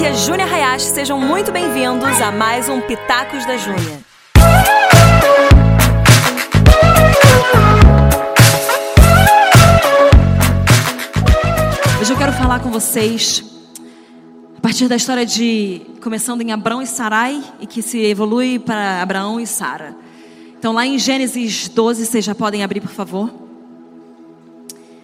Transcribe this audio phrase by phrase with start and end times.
[0.00, 4.00] aqui é Júnia Hayashi, sejam muito bem-vindos a mais um Pitacos da Júnia.
[12.00, 13.44] Hoje eu quero falar com vocês
[14.56, 19.02] a partir da história de começando em Abraão e Sarai e que se evolui para
[19.02, 19.94] Abraão e Sara.
[20.58, 23.30] Então lá em Gênesis 12, vocês já podem abrir, por favor.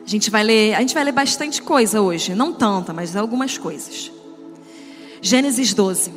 [0.03, 3.59] A gente vai ler, a gente vai ler bastante coisa hoje, não tanta, mas algumas
[3.59, 4.16] coisas.
[5.27, 6.15] Gênesis 12.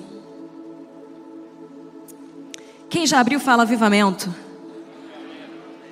[2.88, 4.32] Quem já abriu fala avivamento?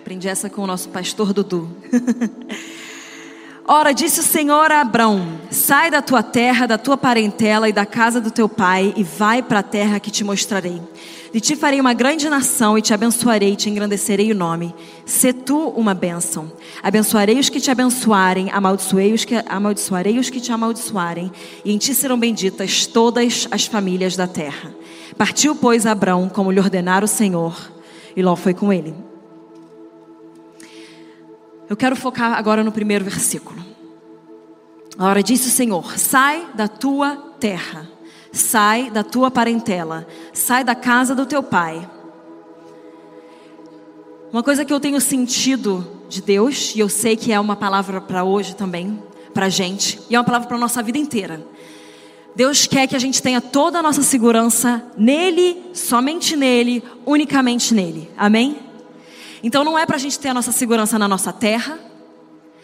[0.01, 1.67] Aprendi essa com o nosso pastor Dudu.
[3.65, 7.87] Ora, disse o Senhor a Abrão: Sai da tua terra, da tua parentela e da
[7.87, 10.79] casa do teu pai, e vai para a terra que te mostrarei.
[11.31, 14.73] De ti farei uma grande nação e te abençoarei te engrandecerei o nome.
[15.05, 16.51] Se tu uma bênção.
[16.81, 21.31] Abençoarei os que te abençoarem, amaldiçoarei os que, amaldiçoarei os que te amaldiçoarem,
[21.65, 24.73] e em ti serão benditas todas as famílias da terra.
[25.17, 27.71] Partiu, pois, Abrão, como lhe ordenara o Senhor,
[28.15, 28.93] e Ló foi com ele.
[31.69, 33.65] Eu quero focar agora no primeiro versículo.
[34.97, 37.87] A hora disse o Senhor: Sai da tua terra,
[38.37, 41.89] sai da tua parentela, sai da casa do teu pai.
[44.31, 47.99] Uma coisa que eu tenho sentido de Deus, e eu sei que é uma palavra
[47.99, 49.01] para hoje também,
[49.33, 51.45] para gente, e é uma palavra para nossa vida inteira.
[52.35, 58.11] Deus quer que a gente tenha toda a nossa segurança nele, somente nele, unicamente nele.
[58.15, 58.59] Amém?
[59.41, 61.79] Então não é para a gente ter a nossa segurança na nossa terra,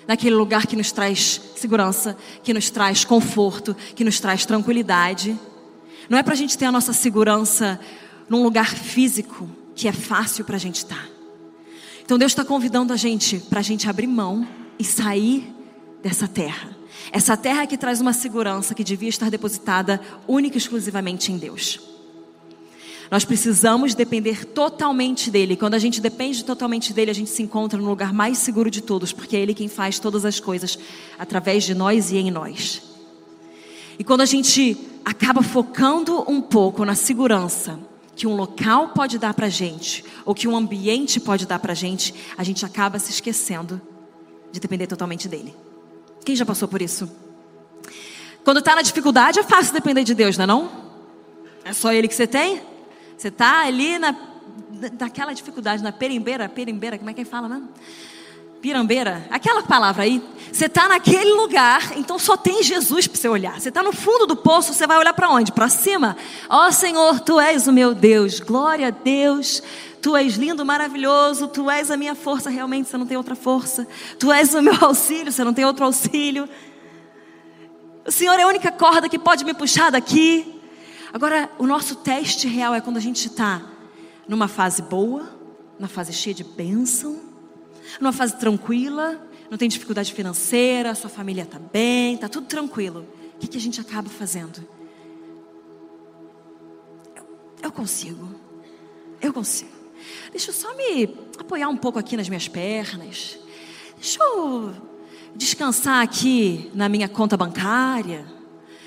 [0.08, 5.40] naquele lugar que nos traz segurança, que nos traz conforto, que nos traz tranquilidade.
[6.10, 7.80] Não é para a gente ter a nossa segurança
[8.30, 11.08] num lugar físico que é fácil para a gente estar.
[12.04, 15.54] Então Deus está convidando a gente para a gente abrir mão e sair
[16.02, 16.76] dessa terra.
[17.12, 21.80] Essa terra que traz uma segurança que devia estar depositada única e exclusivamente em Deus.
[23.12, 25.56] Nós precisamos depender totalmente dele.
[25.56, 28.82] Quando a gente depende totalmente dele, a gente se encontra no lugar mais seguro de
[28.82, 30.80] todos, porque é ele quem faz todas as coisas
[31.20, 32.82] através de nós e em nós.
[34.00, 37.80] E quando a gente acaba focando um pouco na segurança
[38.16, 42.14] que um local pode dar para gente, ou que um ambiente pode dar para gente,
[42.38, 43.82] a gente acaba se esquecendo
[44.52, 45.56] de depender totalmente dele.
[46.24, 47.10] Quem já passou por isso?
[48.44, 50.72] Quando está na dificuldade é fácil depender de Deus, não é não?
[51.66, 52.62] É só Ele que você tem?
[53.18, 54.16] Você está ali na,
[55.00, 57.70] naquela dificuldade, na perimbeira, perimbeira, como é que fala mesmo?
[58.64, 60.24] Pirambeira, aquela palavra aí.
[60.50, 63.60] Você está naquele lugar, então só tem Jesus para você olhar.
[63.60, 65.52] Você está no fundo do poço, você vai olhar para onde?
[65.52, 66.16] Para cima.
[66.50, 68.40] Ó oh, Senhor, Tu és o meu Deus.
[68.40, 69.62] Glória a Deus.
[70.02, 71.50] Tu és lindo, maravilhoso.
[71.50, 72.50] Tu és a minha força.
[72.50, 73.86] Realmente, você não tem outra força.
[74.18, 75.30] Tu és o meu auxílio.
[75.30, 76.48] Você não tem outro auxílio.
[78.08, 80.62] O Senhor é a única corda que pode me puxar daqui.
[81.12, 83.62] Agora, o nosso teste real é quando a gente está
[84.26, 85.28] numa fase boa,
[85.78, 87.33] numa fase cheia de bênção
[88.00, 93.06] numa fase tranquila, não tem dificuldade financeira, sua família está bem, está tudo tranquilo.
[93.36, 94.66] O que, que a gente acaba fazendo?
[97.16, 97.24] Eu,
[97.62, 98.30] eu consigo.
[99.22, 99.72] Eu consigo.
[100.32, 101.04] Deixa eu só me
[101.38, 103.38] apoiar um pouco aqui nas minhas pernas.
[103.96, 104.74] Deixa eu
[105.36, 108.26] descansar aqui na minha conta bancária.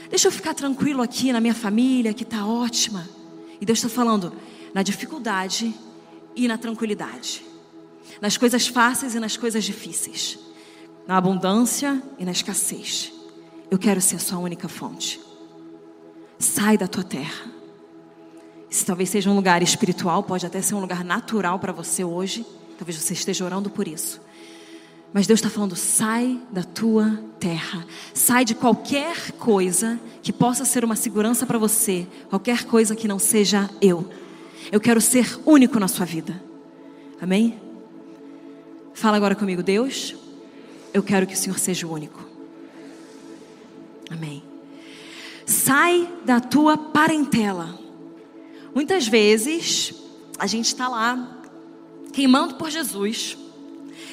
[0.08, 3.08] Deixa eu ficar tranquilo aqui na minha família, que está ótima.
[3.60, 4.32] E Deus está falando
[4.74, 5.74] na dificuldade
[6.34, 7.55] e na tranquilidade
[8.20, 10.38] nas coisas fáceis e nas coisas difíceis,
[11.06, 13.12] na abundância e na escassez.
[13.70, 15.20] Eu quero ser sua única fonte.
[16.38, 17.50] Sai da tua terra.
[18.68, 22.44] Se talvez seja um lugar espiritual, pode até ser um lugar natural para você hoje.
[22.78, 24.20] Talvez você esteja orando por isso.
[25.12, 30.84] Mas Deus está falando: sai da tua terra, sai de qualquer coisa que possa ser
[30.84, 34.08] uma segurança para você, qualquer coisa que não seja eu.
[34.70, 36.42] Eu quero ser único na sua vida.
[37.20, 37.65] Amém?
[38.96, 40.16] Fala agora comigo, Deus.
[40.94, 42.18] Eu quero que o Senhor seja o único.
[44.10, 44.42] Amém.
[45.44, 47.78] Sai da tua parentela.
[48.74, 49.92] Muitas vezes
[50.38, 51.42] a gente está lá
[52.10, 53.36] queimando por Jesus.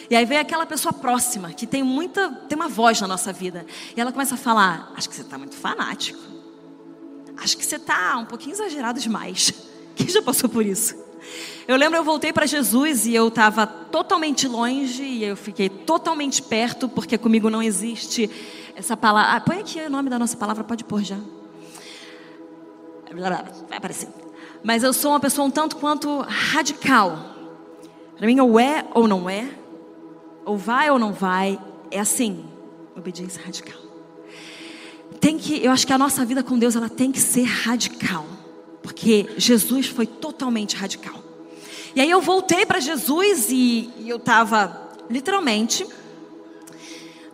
[0.09, 3.65] E aí vem aquela pessoa próxima que tem muita, tem uma voz na nossa vida.
[3.95, 6.19] E ela começa a falar: Acho que você está muito fanático.
[7.37, 9.53] Acho que você está um pouquinho exagerado demais.
[9.95, 11.12] Quem já passou por isso?
[11.67, 16.41] Eu lembro, eu voltei para Jesus e eu estava totalmente longe e eu fiquei totalmente
[16.41, 18.29] perto, porque comigo não existe
[18.75, 19.31] essa palavra.
[19.33, 21.17] Ah, põe aqui o nome da nossa palavra, pode pôr já.
[23.69, 24.09] Vai aparecer.
[24.63, 27.33] Mas eu sou uma pessoa um tanto quanto radical.
[28.17, 29.49] Para mim, ou é ou não é,
[30.45, 31.59] ou vai ou não vai,
[31.91, 32.45] é assim,
[32.95, 33.79] obediência radical.
[35.19, 38.25] tem que, eu acho que a nossa vida com Deus ela tem que ser radical,
[38.83, 41.23] porque Jesus foi totalmente radical.
[41.95, 45.87] E aí eu voltei para Jesus e, e eu estava literalmente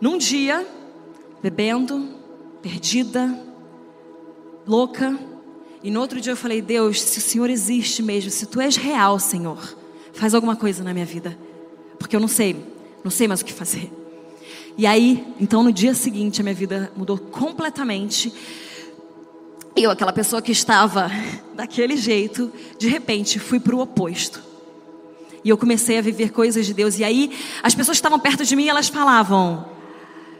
[0.00, 0.66] num dia
[1.42, 2.08] bebendo,
[2.62, 3.38] perdida,
[4.66, 5.18] louca.
[5.82, 8.76] E no outro dia eu falei: Deus, se o Senhor existe mesmo, se tu és
[8.76, 9.76] real, Senhor,
[10.12, 11.36] faz alguma coisa na minha vida,
[11.98, 12.56] porque eu não sei,
[13.02, 13.90] não sei mais o que fazer.
[14.78, 18.32] E aí, então no dia seguinte a minha vida mudou completamente.
[19.82, 21.10] Eu, aquela pessoa que estava
[21.54, 24.42] daquele jeito, de repente fui para o oposto.
[25.42, 26.98] E eu comecei a viver coisas de Deus.
[26.98, 29.66] E aí, as pessoas que estavam perto de mim, elas falavam: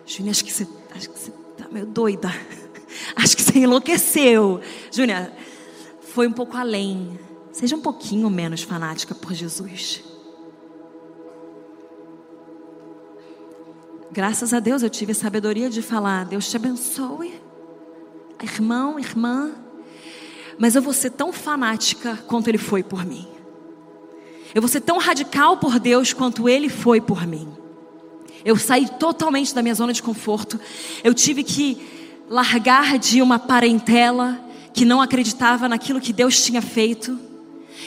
[0.04, 2.30] Júnia, acho que você, acho que você tá meio doida.
[3.16, 4.60] Acho que você enlouqueceu.
[4.90, 5.32] Júnia,
[6.12, 7.18] foi um pouco além.
[7.50, 10.02] Seja um pouquinho menos fanática por Jesus.
[14.12, 17.40] Graças a Deus eu tive a sabedoria de falar: Deus te abençoe,
[18.42, 19.52] irmão, irmã.
[20.58, 23.26] Mas eu vou ser tão fanática quanto Ele foi por mim.
[24.54, 27.48] Eu vou ser tão radical por Deus quanto Ele foi por mim.
[28.44, 30.58] Eu saí totalmente da minha zona de conforto.
[31.04, 31.78] Eu tive que
[32.28, 34.40] largar de uma parentela
[34.72, 37.18] que não acreditava naquilo que Deus tinha feito.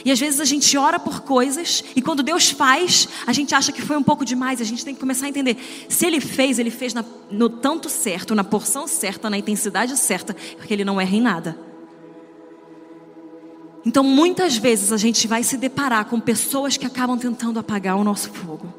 [0.04, 3.72] E às vezes a gente ora por coisas e quando Deus faz, a gente acha
[3.72, 4.62] que foi um pouco demais.
[4.62, 5.58] A gente tem que começar a entender.
[5.90, 10.36] Se Ele fez, Ele fez na, no tanto certo, na porção certa, na intensidade certa,
[10.58, 11.58] porque Ele não erra em nada.
[13.86, 18.04] Então muitas vezes a gente vai se deparar com pessoas que acabam tentando apagar o
[18.04, 18.74] nosso fogo.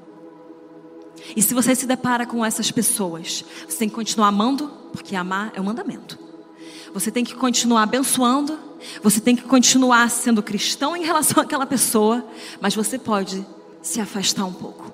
[1.36, 5.52] E se você se depara com essas pessoas, você tem que continuar amando, porque amar
[5.54, 6.18] é um mandamento.
[6.92, 8.58] Você tem que continuar abençoando,
[9.02, 12.26] você tem que continuar sendo cristão em relação àquela pessoa,
[12.60, 13.44] mas você pode
[13.82, 14.92] se afastar um pouco.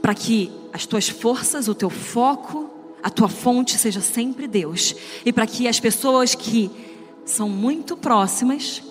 [0.00, 2.70] Para que as tuas forças, o teu foco,
[3.02, 4.94] a tua fonte seja sempre Deus.
[5.24, 6.70] E para que as pessoas que
[7.24, 8.82] são muito próximas,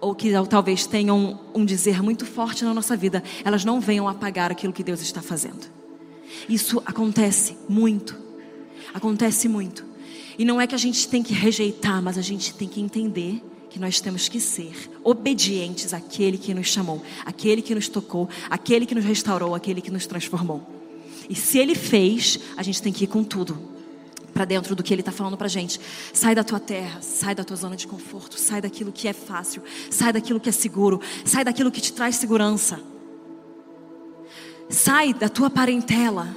[0.00, 4.50] ou que talvez tenham um dizer muito forte na nossa vida, elas não venham apagar
[4.50, 5.66] aquilo que Deus está fazendo.
[6.48, 8.16] Isso acontece muito.
[8.94, 9.87] Acontece muito.
[10.38, 13.42] E não é que a gente tem que rejeitar, mas a gente tem que entender
[13.68, 18.86] que nós temos que ser obedientes àquele que nos chamou, àquele que nos tocou, àquele
[18.86, 20.62] que nos restaurou, àquele que nos transformou.
[21.28, 23.76] E se ele fez, a gente tem que ir com tudo
[24.32, 25.80] para dentro do que Ele está falando para gente.
[26.12, 29.62] Sai da tua terra, sai da tua zona de conforto, sai daquilo que é fácil,
[29.90, 32.80] sai daquilo que é seguro, sai daquilo que te traz segurança.
[34.68, 36.36] Sai da tua parentela,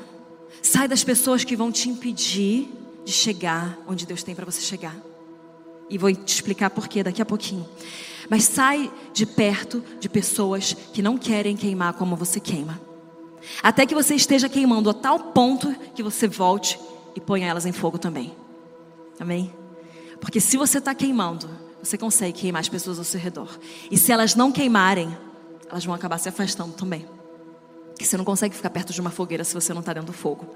[0.64, 2.70] sai das pessoas que vão te impedir
[3.04, 4.96] de chegar onde Deus tem para você chegar.
[5.90, 7.68] E vou te explicar por quê daqui a pouquinho.
[8.30, 12.80] Mas sai de perto de pessoas que não querem queimar como você queima.
[13.62, 16.80] Até que você esteja queimando a tal ponto que você volte
[17.16, 18.34] e ponha elas em fogo também.
[19.20, 19.54] Amém?
[20.20, 21.50] Porque se você está queimando,
[21.82, 23.50] você consegue queimar as pessoas ao seu redor.
[23.90, 25.16] E se elas não queimarem,
[25.70, 27.06] elas vão acabar se afastando também.
[27.98, 30.18] Que você não consegue ficar perto de uma fogueira se você não está dentro do
[30.18, 30.48] fogo.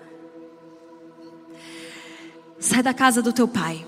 [2.60, 3.86] Sai da casa do teu pai.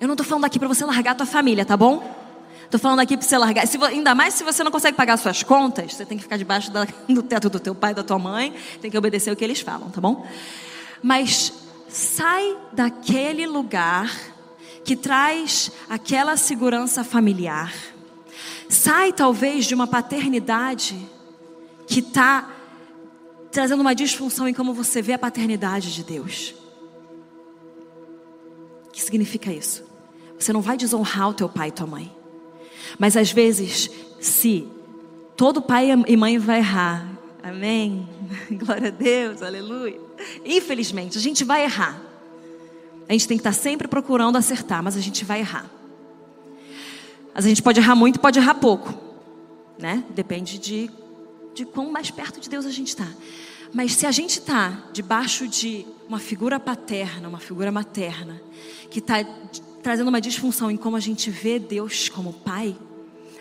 [0.00, 2.02] Eu não estou falando aqui para você largar a tua família, tá bom?
[2.64, 3.66] Estou falando aqui para você largar.
[3.66, 6.70] Se, ainda mais se você não consegue pagar suas contas, você tem que ficar debaixo
[6.70, 9.60] da, do teto do teu pai, da tua mãe, tem que obedecer o que eles
[9.60, 10.26] falam, tá bom?
[11.02, 11.52] mas
[11.88, 14.10] sai daquele lugar
[14.84, 17.74] que traz aquela segurança familiar.
[18.68, 20.96] Sai talvez de uma paternidade
[21.86, 22.50] que está
[23.50, 26.54] trazendo uma disfunção em como você vê a paternidade de Deus.
[28.92, 29.84] Que significa isso?
[30.38, 32.14] Você não vai desonrar o teu pai e tua mãe.
[32.98, 34.68] Mas às vezes, se
[35.36, 37.08] todo pai e mãe vai errar,
[37.42, 38.08] amém?
[38.50, 39.98] Glória a Deus, aleluia.
[40.44, 42.00] Infelizmente, a gente vai errar.
[43.08, 45.70] A gente tem que estar sempre procurando acertar, mas a gente vai errar.
[47.34, 48.94] Mas a gente pode errar muito, pode errar pouco,
[49.78, 50.04] né?
[50.10, 50.90] Depende de,
[51.54, 53.08] de quão mais perto de Deus a gente está.
[53.72, 58.40] Mas se a gente está debaixo de uma figura paterna, uma figura materna,
[58.92, 59.24] que está
[59.82, 62.76] trazendo uma disfunção em como a gente vê Deus como pai,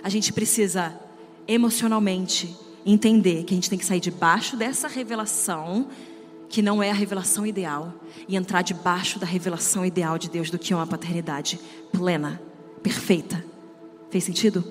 [0.01, 0.97] a gente precisa
[1.45, 2.55] emocionalmente
[2.85, 5.87] entender que a gente tem que sair debaixo dessa revelação
[6.49, 7.93] que não é a revelação ideal
[8.27, 11.59] e entrar debaixo da revelação ideal de Deus do que é uma paternidade
[11.91, 12.41] plena,
[12.81, 13.43] perfeita.
[14.09, 14.63] Fez sentido?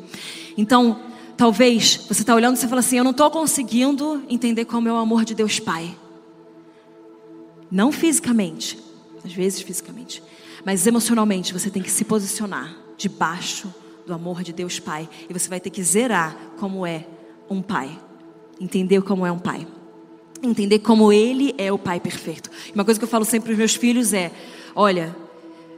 [0.57, 1.01] Então,
[1.37, 4.93] talvez você está olhando e você fala assim: Eu não estou conseguindo entender como é
[4.93, 5.97] o amor de Deus Pai.
[7.71, 8.79] Não fisicamente,
[9.25, 10.23] às vezes fisicamente,
[10.65, 13.73] mas emocionalmente você tem que se posicionar debaixo
[14.07, 17.07] do amor de Deus Pai e você vai ter que zerar como é
[17.49, 17.99] um pai,
[18.61, 19.67] entender como é um pai.
[20.43, 22.51] entender como Ele é o Pai perfeito.
[22.75, 24.33] Uma coisa que eu falo sempre para os meus filhos é:
[24.75, 25.15] olha,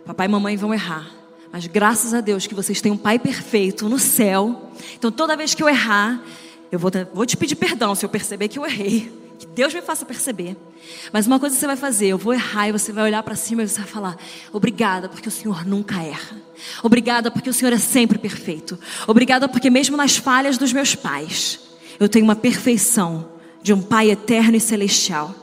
[0.06, 1.10] papai e mamãe vão errar.
[1.52, 4.70] Mas graças a Deus que vocês têm um pai perfeito no céu.
[4.94, 6.22] Então toda vez que eu errar,
[6.70, 9.12] eu vou, vou te pedir perdão se eu perceber que eu errei.
[9.42, 10.56] Que Deus me faça perceber.
[11.12, 13.64] Mas uma coisa você vai fazer, eu vou errar e você vai olhar para cima
[13.64, 14.16] e você vai falar:
[14.52, 16.36] Obrigada, porque o Senhor nunca erra.
[16.80, 18.78] Obrigada, porque o Senhor é sempre perfeito.
[19.04, 21.58] Obrigada, porque mesmo nas falhas dos meus pais,
[21.98, 25.34] eu tenho uma perfeição de um Pai eterno e celestial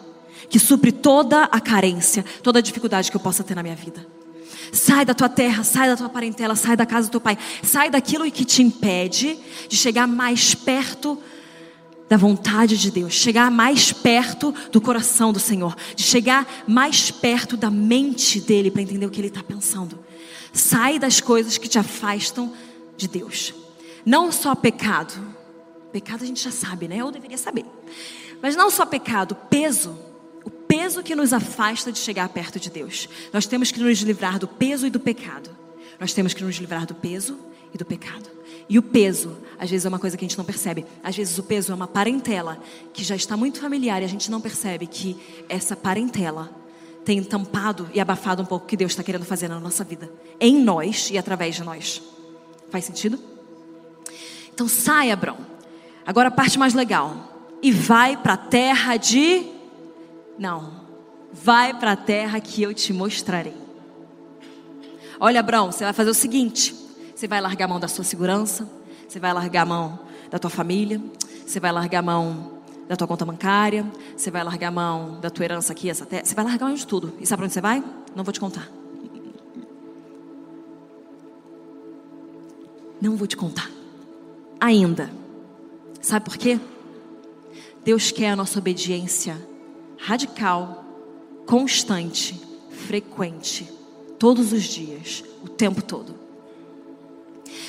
[0.49, 4.07] que supre toda a carência, toda a dificuldade que eu possa ter na minha vida.
[4.71, 7.89] Sai da tua terra, sai da tua parentela, sai da casa do teu pai, sai
[7.89, 9.37] daquilo que te impede
[9.67, 11.21] de chegar mais perto
[12.09, 17.55] da vontade de Deus, chegar mais perto do coração do Senhor, de chegar mais perto
[17.55, 19.99] da mente dele para entender o que ele está pensando.
[20.51, 22.51] Sai das coisas que te afastam
[22.97, 23.53] de Deus.
[24.03, 25.13] Não só pecado,
[25.91, 26.97] pecado a gente já sabe, né?
[26.97, 27.65] Eu deveria saber.
[28.41, 29.95] Mas não só pecado, peso
[30.43, 33.07] o peso que nos afasta de chegar perto de Deus.
[33.31, 35.49] Nós temos que nos livrar do peso e do pecado.
[35.99, 37.37] Nós temos que nos livrar do peso
[37.73, 38.38] e do pecado.
[38.69, 40.85] E o peso, às vezes é uma coisa que a gente não percebe.
[41.03, 42.59] Às vezes o peso é uma parentela
[42.93, 45.17] que já está muito familiar e a gente não percebe que
[45.49, 46.51] essa parentela
[47.03, 50.11] tem tampado e abafado um pouco o que Deus está querendo fazer na nossa vida,
[50.39, 51.99] em nós e através de nós.
[52.69, 53.19] Faz sentido?
[54.53, 55.37] Então sai, Abrão.
[56.05, 57.47] Agora a parte mais legal.
[57.63, 59.47] E vai para a terra de
[60.37, 60.85] não.
[61.33, 63.55] Vai para a terra que eu te mostrarei.
[65.19, 66.75] Olha, Abraão, você vai fazer o seguinte:
[67.19, 68.65] você vai largar a mão da sua segurança,
[69.05, 69.99] você vai largar a mão
[70.31, 71.01] da tua família,
[71.45, 73.85] você vai largar a mão da tua conta bancária,
[74.15, 76.69] você vai largar a mão da tua herança aqui, essa terra, você vai largar a
[76.69, 77.13] mão de tudo.
[77.19, 77.83] E sabe para onde você vai?
[78.15, 78.71] Não vou te contar.
[83.01, 83.69] Não vou te contar.
[84.57, 85.11] Ainda.
[85.99, 86.57] Sabe por quê?
[87.83, 89.35] Deus quer a nossa obediência
[89.97, 90.85] radical,
[91.45, 93.69] constante, frequente,
[94.17, 96.18] todos os dias, o tempo todo.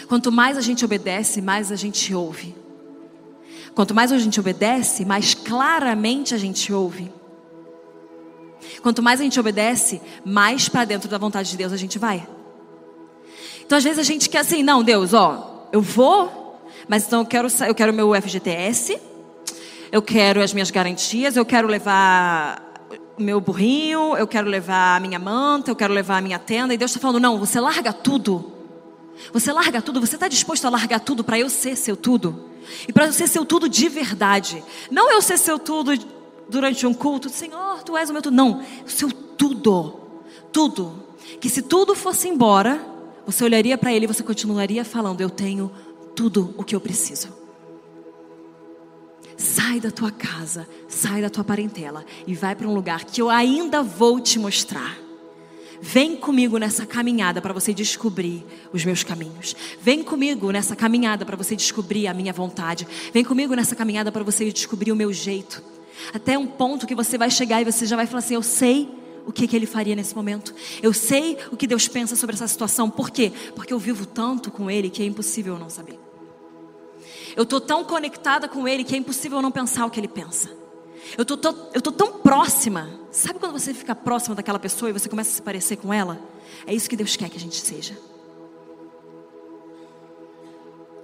[0.09, 2.55] Quanto mais a gente obedece, mais a gente ouve.
[3.75, 7.13] Quanto mais a gente obedece, mais claramente a gente ouve.
[8.83, 12.27] Quanto mais a gente obedece, mais para dentro da vontade de Deus a gente vai.
[13.65, 17.27] Então às vezes a gente quer assim, não, Deus, ó, eu vou, mas então eu
[17.27, 19.01] quero eu quero meu FGTS,
[19.93, 22.71] eu quero as minhas garantias, eu quero levar
[23.19, 26.75] meu burrinho, eu quero levar a minha manta, eu quero levar a minha tenda.
[26.75, 28.60] E Deus está falando: não, você larga tudo.
[29.33, 32.51] Você larga tudo, você está disposto a largar tudo para eu ser seu tudo?
[32.89, 34.63] E para eu ser seu tudo de verdade.
[34.91, 35.93] Não eu ser seu tudo
[36.49, 38.37] durante um culto, Senhor, tu és o meu tudo.
[38.37, 40.01] Não, seu tudo.
[40.53, 41.05] Tudo.
[41.41, 42.85] Que se tudo fosse embora,
[43.27, 45.71] você olharia para ele e você continuaria falando: Eu tenho
[46.15, 47.29] tudo o que eu preciso.
[49.37, 53.31] Sai da tua casa, sai da tua parentela e vai para um lugar que eu
[53.31, 54.99] ainda vou te mostrar.
[55.83, 59.57] Vem comigo nessa caminhada para você descobrir os meus caminhos.
[59.81, 62.87] Vem comigo nessa caminhada para você descobrir a minha vontade.
[63.13, 65.63] Vem comigo nessa caminhada para você descobrir o meu jeito.
[66.13, 68.89] Até um ponto que você vai chegar e você já vai falar assim: Eu sei
[69.27, 70.55] o que, que ele faria nesse momento.
[70.83, 72.91] Eu sei o que Deus pensa sobre essa situação.
[72.91, 73.33] Por quê?
[73.55, 75.99] Porque eu vivo tanto com Ele que é impossível eu não saber.
[77.37, 80.51] Eu estou tão conectada com Ele que é impossível não pensar o que Ele pensa.
[81.17, 83.00] Eu tô, tô, eu tô tão próxima.
[83.11, 86.21] Sabe quando você fica próxima daquela pessoa e você começa a se parecer com ela?
[86.67, 87.99] É isso que Deus quer que a gente seja.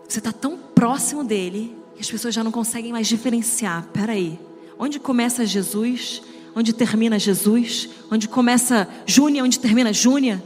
[0.08, 3.88] Você está tão próximo dele que as pessoas já não conseguem mais diferenciar.
[3.92, 4.38] Peraí,
[4.78, 6.22] onde começa Jesus?
[6.54, 7.88] Onde termina Jesus?
[8.10, 9.42] Onde começa Júnia?
[9.42, 10.42] Onde termina Júnia?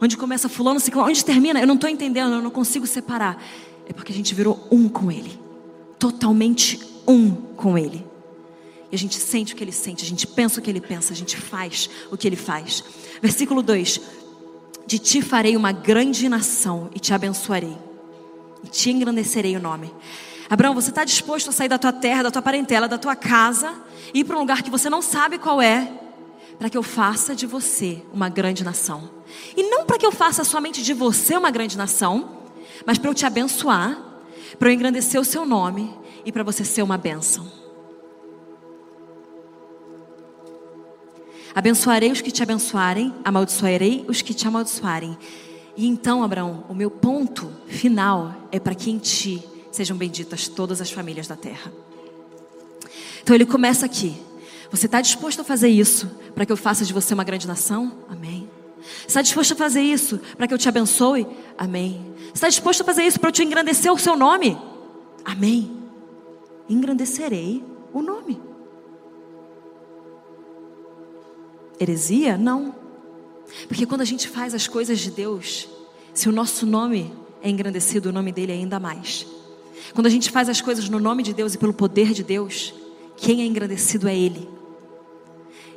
[0.00, 0.80] Onde começa fulano?
[0.98, 1.60] Onde termina?
[1.60, 3.42] Eu não estou entendendo, eu não consigo separar.
[3.86, 5.38] É porque a gente virou um com Ele.
[5.98, 8.06] Totalmente um com Ele.
[8.96, 11.16] A gente sente o que Ele sente, a gente pensa o que Ele pensa, a
[11.16, 12.82] gente faz o que Ele faz.
[13.20, 14.00] Versículo 2:
[14.86, 17.76] De ti farei uma grande nação e te abençoarei,
[18.64, 19.92] e te engrandecerei o nome.
[20.48, 23.74] Abraão, você está disposto a sair da tua terra, da tua parentela, da tua casa,
[24.14, 25.92] e ir para um lugar que você não sabe qual é,
[26.58, 29.10] para que eu faça de você uma grande nação.
[29.54, 32.46] E não para que eu faça somente de você uma grande nação,
[32.86, 34.00] mas para eu te abençoar,
[34.58, 37.65] para eu engrandecer o seu nome e para você ser uma bênção.
[41.56, 45.16] Abençoarei os que te abençoarem, amaldiçoarei os que te amaldiçoarem.
[45.74, 50.82] E então, Abraão, o meu ponto final é para que em ti sejam benditas todas
[50.82, 51.72] as famílias da terra.
[53.22, 54.20] Então ele começa aqui.
[54.70, 57.90] Você está disposto a fazer isso para que eu faça de você uma grande nação?
[58.06, 58.50] Amém.
[59.08, 61.26] Está disposto a fazer isso para que eu te abençoe?
[61.56, 62.04] Amém.
[62.34, 64.58] Está disposto a fazer isso para eu te engrandecer o seu nome?
[65.24, 65.74] Amém.
[66.68, 68.45] Engrandecerei o nome.
[71.80, 72.36] Heresia?
[72.36, 72.74] Não.
[73.68, 75.68] Porque quando a gente faz as coisas de Deus,
[76.12, 79.26] se o nosso nome é engrandecido, o nome dele é ainda mais.
[79.94, 82.74] Quando a gente faz as coisas no nome de Deus e pelo poder de Deus,
[83.16, 84.48] quem é engrandecido é Ele.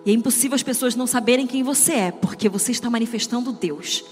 [0.06, 4.04] E é impossível as pessoas não saberem quem você é, porque você está manifestando Deus.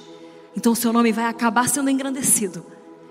[0.56, 2.66] Então o seu nome vai acabar sendo engrandecido.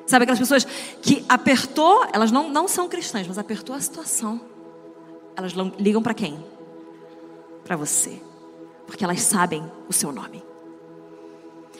[0.06, 0.64] Sabe aquelas pessoas
[1.02, 4.40] que apertou, elas não, não são cristãs, mas apertou a situação.
[5.34, 6.38] Elas ligam para quem?
[7.64, 8.20] Para você.
[8.86, 10.44] Porque elas sabem o seu nome.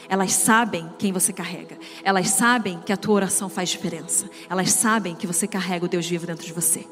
[0.09, 1.79] Elas sabem quem você carrega.
[2.03, 4.29] Elas sabem que a tua oração faz diferença.
[4.49, 6.87] Elas sabem que você carrega o Deus vivo dentro de você.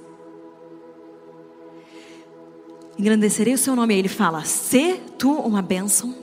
[2.98, 3.94] Engrandecerei o seu nome.
[3.94, 6.14] Aí ele fala: "Se tu uma bênção".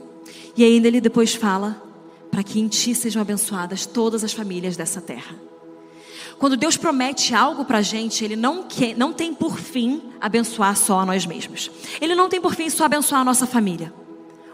[0.56, 1.82] E ainda ele depois fala:
[2.30, 5.51] "Para que em ti sejam abençoadas todas as famílias dessa terra".
[6.38, 10.76] Quando Deus promete algo para a gente, Ele não, quer, não tem por fim abençoar
[10.76, 11.70] só a nós mesmos.
[12.00, 13.92] Ele não tem por fim só abençoar a nossa família.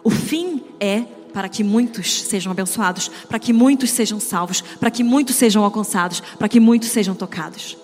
[0.04, 5.04] O fim é para que muitos sejam abençoados, para que muitos sejam salvos, para que
[5.04, 7.76] muitos sejam alcançados, para que muitos sejam tocados.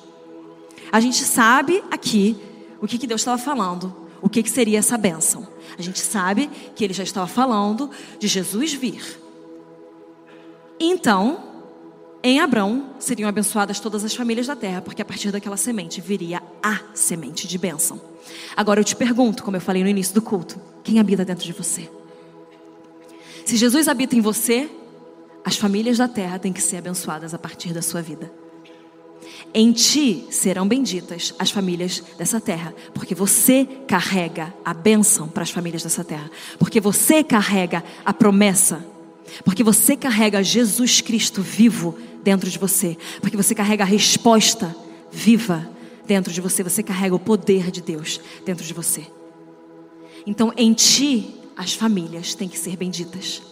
[0.90, 2.36] A gente sabe aqui
[2.80, 5.46] o que, que Deus estava falando, o que, que seria essa bênção.
[5.78, 9.20] A gente sabe que ele já estava falando de Jesus vir.
[10.78, 11.53] Então,
[12.26, 16.42] em Abrão seriam abençoadas todas as famílias da terra, porque a partir daquela semente viria
[16.62, 18.00] a semente de bênção.
[18.56, 21.52] Agora eu te pergunto, como eu falei no início do culto, quem habita dentro de
[21.52, 21.86] você?
[23.44, 24.70] Se Jesus habita em você,
[25.44, 28.32] as famílias da terra têm que ser abençoadas a partir da sua vida.
[29.52, 35.50] Em ti serão benditas as famílias dessa terra, porque você carrega a bênção para as
[35.50, 38.82] famílias dessa terra, porque você carrega a promessa,
[39.44, 44.74] porque você carrega Jesus Cristo vivo dentro de você, porque você carrega a resposta
[45.12, 45.70] viva
[46.06, 49.06] dentro de você, você carrega o poder de Deus dentro de você.
[50.26, 53.42] Então, em ti as famílias têm que ser benditas.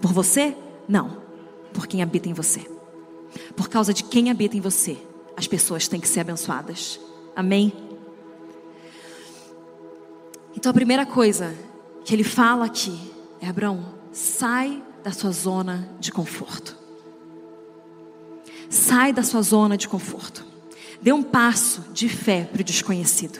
[0.00, 0.54] Por você?
[0.86, 1.22] Não.
[1.72, 2.60] Por quem habita em você.
[3.56, 4.96] Por causa de quem habita em você,
[5.36, 7.00] as pessoas têm que ser abençoadas.
[7.34, 7.72] Amém?
[10.56, 11.54] Então a primeira coisa
[12.04, 12.98] que ele fala aqui
[13.40, 16.77] é: Abraão, sai da sua zona de conforto.
[18.68, 20.44] Sai da sua zona de conforto.
[21.00, 23.38] Dê um passo de fé para o desconhecido.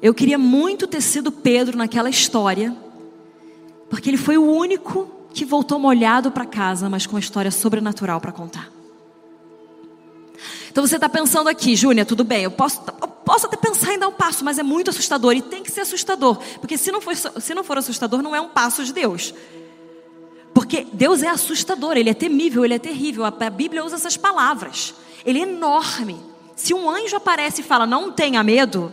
[0.00, 2.76] Eu queria muito ter sido Pedro naquela história,
[3.88, 8.20] porque ele foi o único que voltou molhado para casa, mas com uma história sobrenatural
[8.20, 8.70] para contar.
[10.70, 13.98] Então você está pensando aqui, Júnia, tudo bem, eu posso, eu posso até pensar em
[13.98, 17.00] dar um passo, mas é muito assustador e tem que ser assustador, porque se não
[17.00, 19.34] for, se não for assustador, não é um passo de Deus.
[20.54, 23.24] Porque Deus é assustador, Ele é temível, Ele é terrível.
[23.24, 24.94] A Bíblia usa essas palavras.
[25.24, 26.20] Ele é enorme.
[26.54, 28.92] Se um anjo aparece e fala, não tenha medo,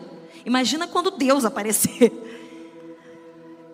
[0.50, 2.12] Imagina quando Deus aparecer.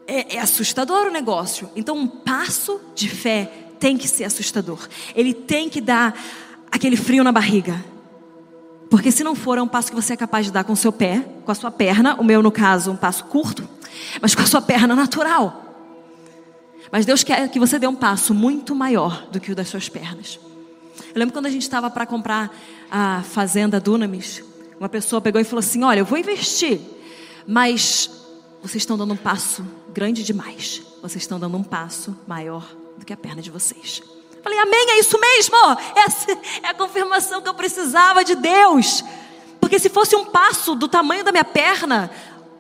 [0.08, 1.68] É, é assustador o negócio.
[1.76, 4.88] Então, um passo de fé tem que ser assustador.
[5.16, 6.16] Ele tem que dar
[6.72, 7.84] aquele frio na barriga.
[8.88, 10.78] Porque se não for, é um passo que você é capaz de dar com o
[10.78, 12.14] seu pé, com a sua perna.
[12.20, 13.68] O meu, no caso, um passo curto,
[14.22, 15.65] mas com a sua perna natural.
[16.92, 19.90] Mas Deus quer que você dê um passo muito maior do que o das suas
[19.90, 20.40] pernas.
[21.00, 22.56] Eu lembro quando a gente estava para comprar
[22.90, 24.44] a fazenda Dunamis.
[24.80, 26.80] Uma pessoa pegou e falou assim: Olha, eu vou investir,
[27.48, 28.10] mas
[28.62, 30.82] vocês estão dando um passo grande demais.
[31.02, 32.68] Vocês estão dando um passo maior
[32.98, 34.02] do que a perna de vocês.
[34.44, 35.56] Falei, amém, é isso mesmo.
[35.96, 36.32] Essa
[36.64, 39.04] é a confirmação que eu precisava de Deus.
[39.60, 42.12] Porque se fosse um passo do tamanho da minha perna,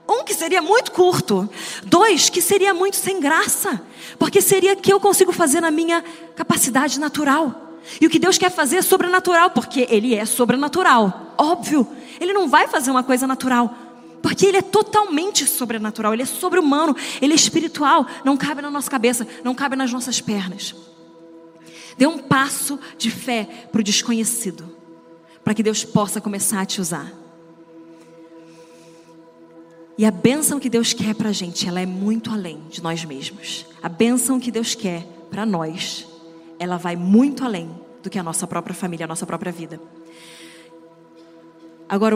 [0.07, 1.49] um que seria muito curto,
[1.83, 3.81] dois que seria muito sem graça,
[4.19, 6.03] porque seria que eu consigo fazer na minha
[6.35, 7.79] capacidade natural.
[7.99, 11.33] E o que Deus quer fazer é sobrenatural, porque Ele é sobrenatural.
[11.37, 11.87] Óbvio,
[12.19, 13.73] Ele não vai fazer uma coisa natural,
[14.21, 18.89] porque Ele é totalmente sobrenatural, Ele é sobre-humano, Ele é espiritual, não cabe na nossa
[18.89, 20.75] cabeça, não cabe nas nossas pernas.
[21.97, 24.69] Dê um passo de fé para o desconhecido,
[25.43, 27.24] para que Deus possa começar a te usar.
[29.97, 33.05] E a bênção que Deus quer para a gente, ela é muito além de nós
[33.05, 33.65] mesmos.
[33.81, 36.07] A bênção que Deus quer para nós
[36.59, 37.69] ela vai muito além
[38.01, 39.79] do que a nossa própria família, a nossa própria vida.
[41.87, 42.15] Agora,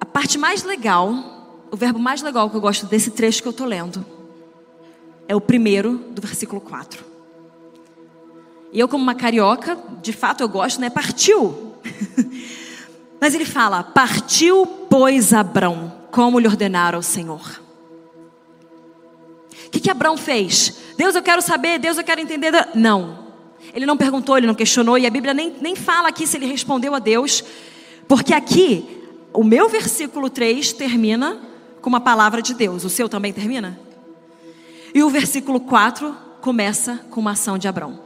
[0.00, 3.52] a parte mais legal, o verbo mais legal que eu gosto desse trecho que eu
[3.52, 4.04] estou lendo,
[5.26, 7.04] é o primeiro do versículo 4.
[8.72, 10.90] E eu, como uma carioca, de fato eu gosto, né?
[10.90, 11.74] Partiu.
[13.20, 17.60] Mas ele fala: Partiu, pois, Abrão, como lhe ordenara o Senhor.
[19.66, 20.76] O que, que Abrão fez?
[20.96, 22.52] Deus, eu quero saber, Deus, eu quero entender.
[22.72, 23.24] Não.
[23.74, 26.46] Ele não perguntou, ele não questionou, e a Bíblia nem, nem fala aqui se ele
[26.46, 27.42] respondeu a Deus,
[28.06, 31.40] porque aqui, o meu versículo 3 termina
[31.80, 32.84] com uma palavra de Deus.
[32.84, 33.76] O seu também termina?
[34.94, 37.98] E o versículo 4 começa com uma ação de Abraão.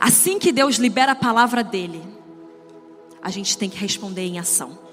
[0.00, 2.02] Assim que Deus libera a palavra dele,
[3.20, 4.85] a gente tem que responder em ação.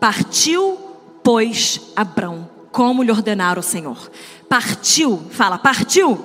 [0.00, 0.78] Partiu,
[1.22, 4.10] pois, Abrão, como lhe ordenara o Senhor.
[4.48, 6.24] Partiu, fala, partiu.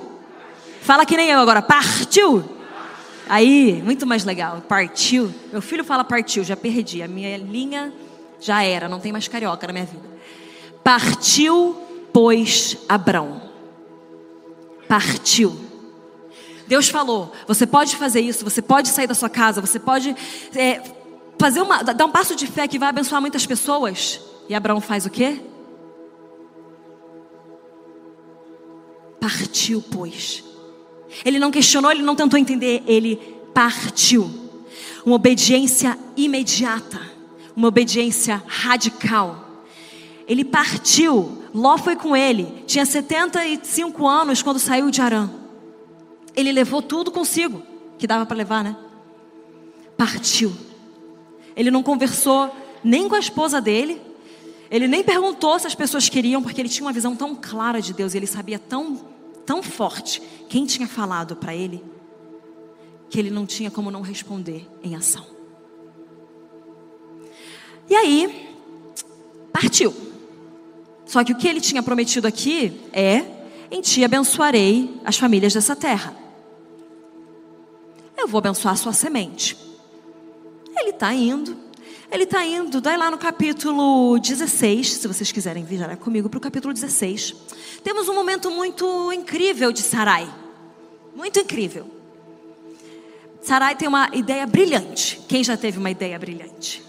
[0.80, 2.44] Fala que nem eu agora, partiu.
[3.28, 5.32] Aí, muito mais legal, partiu.
[5.50, 7.92] Meu filho fala partiu, já perdi, a minha linha
[8.40, 10.08] já era, não tem mais carioca na minha vida.
[10.82, 11.76] Partiu,
[12.12, 13.40] pois, Abrão.
[14.86, 15.58] Partiu.
[16.66, 20.14] Deus falou: você pode fazer isso, você pode sair da sua casa, você pode
[20.54, 20.82] é,
[21.38, 24.20] fazer uma, dar um passo de fé que vai abençoar muitas pessoas.
[24.48, 25.40] E Abraão faz o quê?
[29.20, 30.44] Partiu, pois.
[31.24, 33.16] Ele não questionou, ele não tentou entender, ele
[33.54, 34.30] partiu.
[35.04, 37.00] Uma obediência imediata,
[37.54, 39.62] uma obediência radical.
[40.26, 45.30] Ele partiu, Ló foi com ele, tinha 75 anos quando saiu de Arã.
[46.34, 47.62] Ele levou tudo consigo,
[47.98, 48.76] que dava para levar, né?
[49.96, 50.52] Partiu.
[51.56, 54.00] Ele não conversou nem com a esposa dele,
[54.70, 57.92] ele nem perguntou se as pessoas queriam, porque ele tinha uma visão tão clara de
[57.92, 59.00] Deus e ele sabia tão,
[59.46, 61.82] tão forte quem tinha falado para ele,
[63.08, 65.24] que ele não tinha como não responder em ação.
[67.88, 68.50] E aí,
[69.52, 69.94] partiu.
[71.06, 73.24] Só que o que ele tinha prometido aqui é:
[73.70, 76.16] em ti abençoarei as famílias dessa terra.
[78.16, 79.63] Eu vou abençoar a sua semente.
[80.76, 81.56] Ele está indo,
[82.10, 86.38] ele está indo, daí lá no capítulo 16, se vocês quiserem vir já comigo para
[86.38, 87.34] o capítulo 16.
[87.82, 90.32] Temos um momento muito incrível de Sarai.
[91.14, 91.90] Muito incrível.
[93.42, 95.20] Sarai tem uma ideia brilhante.
[95.28, 96.82] Quem já teve uma ideia brilhante?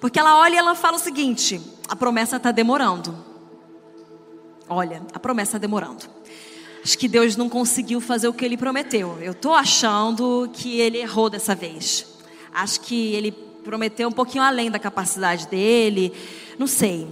[0.00, 3.16] Porque ela olha e ela fala o seguinte: a promessa está demorando.
[4.68, 6.04] Olha, a promessa está demorando.
[6.82, 9.18] Acho que Deus não conseguiu fazer o que ele prometeu.
[9.20, 12.09] Eu estou achando que ele errou dessa vez.
[12.52, 16.12] Acho que ele prometeu um pouquinho além da capacidade dele.
[16.58, 17.08] Não sei.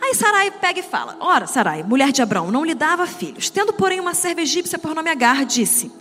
[0.00, 3.48] Aí Sarai pega e fala: Ora, Sarai, mulher de Abraão, não lhe dava filhos.
[3.48, 5.92] Tendo, porém, uma serva egípcia por nome Agar, disse: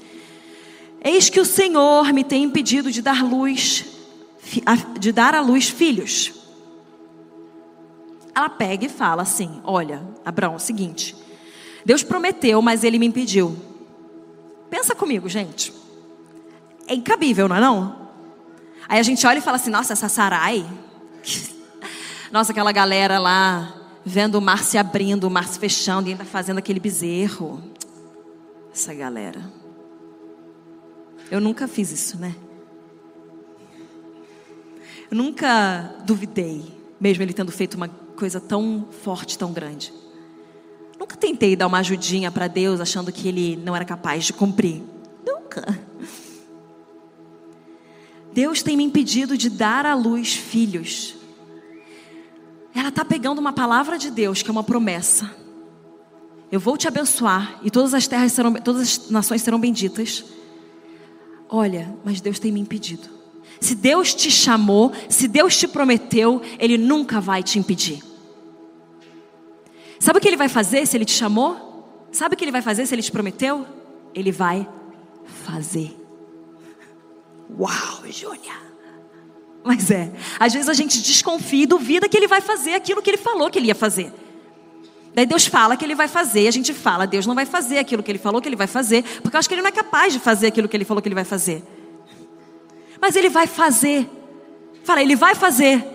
[1.04, 3.86] Eis que o Senhor me tem impedido de dar luz,
[5.00, 6.34] de dar à luz filhos.
[8.34, 11.16] Ela pega e fala assim: Olha, Abraão, é o seguinte.
[11.86, 13.56] Deus prometeu, mas ele me impediu.
[14.70, 15.74] Pensa comigo, gente.
[16.88, 18.01] É incabível, não é não?
[18.92, 20.70] Aí a gente olha e fala assim: Nossa, essa Sarai.
[22.30, 23.74] Nossa, aquela galera lá
[24.04, 27.64] vendo o mar se abrindo, o mar se fechando e ainda fazendo aquele bezerro.
[28.74, 29.42] Essa galera.
[31.32, 32.36] Eu nunca fiz isso, né?
[35.10, 39.94] Eu nunca duvidei, mesmo ele tendo feito uma coisa tão forte, tão grande.
[41.00, 44.84] Nunca tentei dar uma ajudinha para Deus achando que ele não era capaz de cumprir.
[45.26, 45.80] Nunca.
[48.34, 51.16] Deus tem me impedido de dar à luz filhos.
[52.74, 55.30] Ela está pegando uma palavra de Deus, que é uma promessa.
[56.52, 60.26] Eu vou te abençoar e todas as terras serão, todas as nações serão benditas.
[61.50, 63.10] Olha, mas Deus tem me impedido.
[63.60, 68.02] Se Deus te chamou, se Deus te prometeu, Ele nunca vai te impedir.
[70.00, 72.08] Sabe o que Ele vai fazer se Ele te chamou?
[72.12, 73.66] Sabe o que Ele vai fazer se Ele te prometeu?
[74.16, 74.68] Ele vai
[75.46, 76.01] fazer.
[77.58, 78.72] Uau, Júnia!
[79.64, 83.10] Mas é, às vezes a gente desconfia e duvida que ele vai fazer aquilo que
[83.10, 84.12] ele falou que ele ia fazer.
[85.14, 88.02] Daí Deus fala que ele vai fazer, a gente fala, Deus não vai fazer aquilo
[88.02, 90.14] que ele falou que ele vai fazer, porque eu acho que ele não é capaz
[90.14, 91.64] de fazer aquilo que ele falou que ele vai fazer.
[93.00, 94.10] Mas ele vai fazer.
[94.84, 95.86] Fala, ele vai fazer.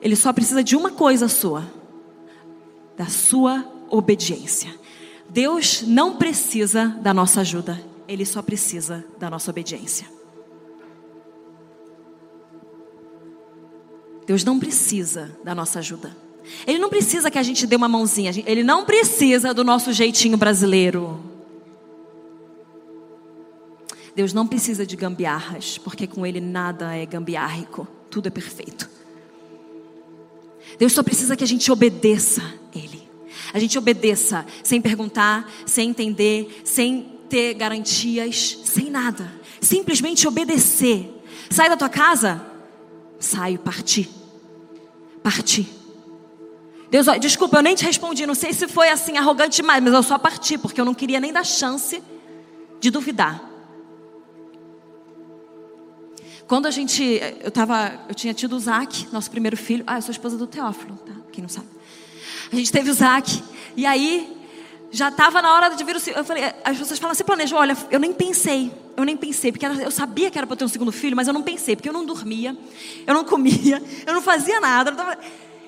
[0.00, 1.70] Ele só precisa de uma coisa sua:
[2.96, 4.78] da sua obediência.
[5.28, 10.04] Deus não precisa da nossa ajuda, ele só precisa da nossa obediência.
[14.26, 16.16] Deus não precisa da nossa ajuda.
[16.66, 18.32] Ele não precisa que a gente dê uma mãozinha.
[18.46, 21.20] Ele não precisa do nosso jeitinho brasileiro.
[24.12, 28.90] Deus não precisa de gambiarras, porque com Ele nada é gambiarrico, tudo é perfeito.
[30.80, 32.42] Deus só precisa que a gente obedeça
[32.74, 33.08] Ele.
[33.52, 39.32] A gente obedeça sem perguntar, sem entender, sem ter garantias, sem nada.
[39.60, 41.08] Simplesmente obedecer.
[41.48, 42.44] Sai da tua casa,
[43.18, 44.20] saio, parti
[45.22, 45.68] parti.
[46.90, 48.26] Deus, desculpa, eu nem te respondi.
[48.26, 51.20] Não sei se foi assim arrogante demais, mas eu só parti, porque eu não queria
[51.20, 52.02] nem dar chance
[52.80, 53.48] de duvidar.
[56.48, 59.84] Quando a gente, eu tava, eu tinha tido o Zac, nosso primeiro filho.
[59.86, 61.12] Ah, eu sou esposa do Teófilo, tá?
[61.30, 61.68] Quem não sabe.
[62.52, 63.40] A gente teve o Zac.
[63.76, 64.36] E aí,
[64.90, 67.58] já estava na hora de vir o Eu falei, as pessoas falam, você planejou?
[67.58, 68.72] Olha, eu nem pensei.
[68.96, 71.32] Eu nem pensei, porque eu sabia que era para ter um segundo filho, mas eu
[71.32, 72.54] não pensei, porque eu não dormia,
[73.06, 74.90] eu não comia, eu não fazia nada.
[74.90, 75.16] Eu não,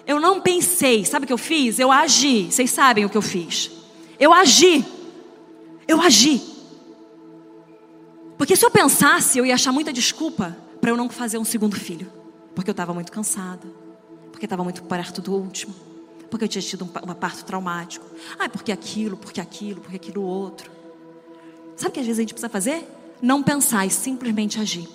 [0.07, 1.05] eu não pensei.
[1.05, 1.79] Sabe o que eu fiz?
[1.79, 2.51] Eu agi.
[2.51, 3.71] Vocês sabem o que eu fiz.
[4.19, 4.85] Eu agi.
[5.87, 6.43] Eu agi.
[8.37, 11.77] Porque se eu pensasse, eu ia achar muita desculpa para eu não fazer um segundo
[11.77, 12.13] filho.
[12.55, 13.69] Porque eu estava muito cansada.
[14.33, 15.92] Porque estava muito perto do último
[16.33, 18.07] porque eu tinha tido um, parto traumático.
[18.39, 20.71] Ah, porque aquilo, porque aquilo, porque aquilo outro.
[21.77, 22.89] Sabe o que às vezes a gente precisa fazer?
[23.21, 24.89] Não pensar e simplesmente agir.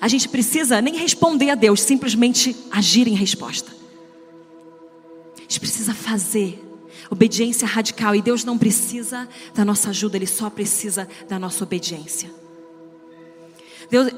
[0.00, 3.70] A gente precisa nem responder a Deus, simplesmente agir em resposta.
[5.36, 6.64] A gente precisa fazer
[7.10, 12.30] obediência radical e Deus não precisa da nossa ajuda, Ele só precisa da nossa obediência.
[13.90, 14.10] Deus,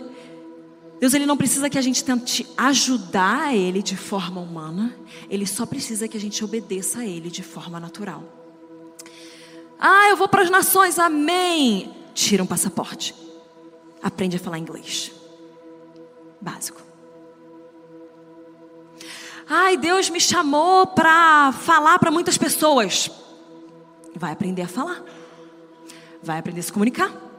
[1.01, 4.95] Deus ele não precisa que a gente tente ajudar ele de forma humana,
[5.31, 8.23] ele só precisa que a gente obedeça a ele de forma natural.
[9.79, 11.91] Ah, eu vou para as nações, amém.
[12.13, 13.15] Tira um passaporte.
[14.03, 15.11] Aprende a falar inglês.
[16.39, 16.83] Básico.
[19.49, 23.11] Ai, Deus me chamou para falar para muitas pessoas.
[24.15, 25.03] Vai aprender a falar.
[26.23, 27.30] Vai aprender a se comunicar.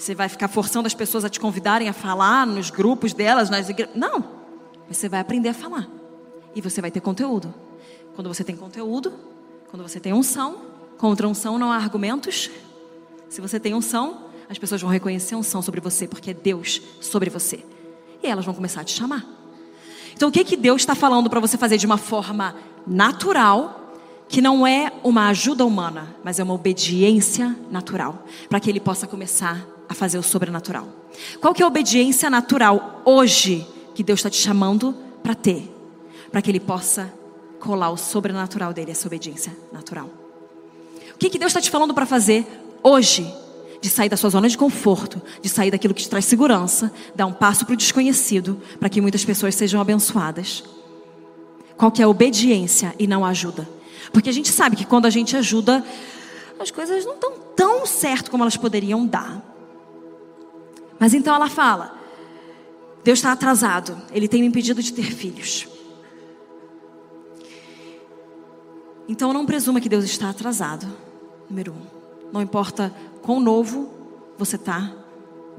[0.00, 3.68] Você vai ficar forçando as pessoas a te convidarem a falar nos grupos delas, nas
[3.68, 3.94] igrejas.
[3.94, 4.24] Não.
[4.88, 5.86] Você vai aprender a falar.
[6.54, 7.52] E você vai ter conteúdo.
[8.14, 9.12] Quando você tem conteúdo,
[9.70, 10.62] quando você tem unção,
[10.96, 12.50] contra unção não há argumentos.
[13.28, 17.28] Se você tem unção, as pessoas vão reconhecer unção sobre você, porque é Deus sobre
[17.28, 17.62] você.
[18.22, 19.22] E elas vão começar a te chamar.
[20.14, 23.92] Então, o que, que Deus está falando para você fazer de uma forma natural,
[24.30, 29.06] que não é uma ajuda humana, mas é uma obediência natural, para que Ele possa
[29.06, 30.88] começar a fazer o sobrenatural.
[31.40, 35.68] Qual que é a obediência natural hoje que Deus está te chamando para ter?
[36.30, 37.12] Para que Ele possa
[37.58, 40.08] colar o sobrenatural dele, essa obediência natural.
[41.12, 42.46] O que, que Deus está te falando para fazer
[42.84, 43.34] hoje?
[43.82, 47.26] De sair da sua zona de conforto, de sair daquilo que te traz segurança, dar
[47.26, 50.62] um passo para o desconhecido, para que muitas pessoas sejam abençoadas.
[51.76, 53.68] Qual que é a obediência e não a ajuda?
[54.12, 55.84] Porque a gente sabe que quando a gente ajuda,
[56.60, 59.49] as coisas não estão tão certo como elas poderiam dar.
[61.00, 61.98] Mas então ela fala:
[63.02, 65.66] Deus está atrasado, Ele tem me impedido de ter filhos.
[69.08, 70.86] Então não presuma que Deus está atrasado.
[71.48, 72.30] Número um.
[72.30, 73.90] Não importa quão novo
[74.38, 74.94] você está,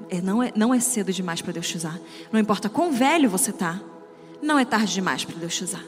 [0.10, 2.00] é, não, é, não é cedo demais para Deus te usar.
[2.32, 3.82] Não importa quão velho você está,
[4.42, 5.84] não é tarde demais para Deus te usar.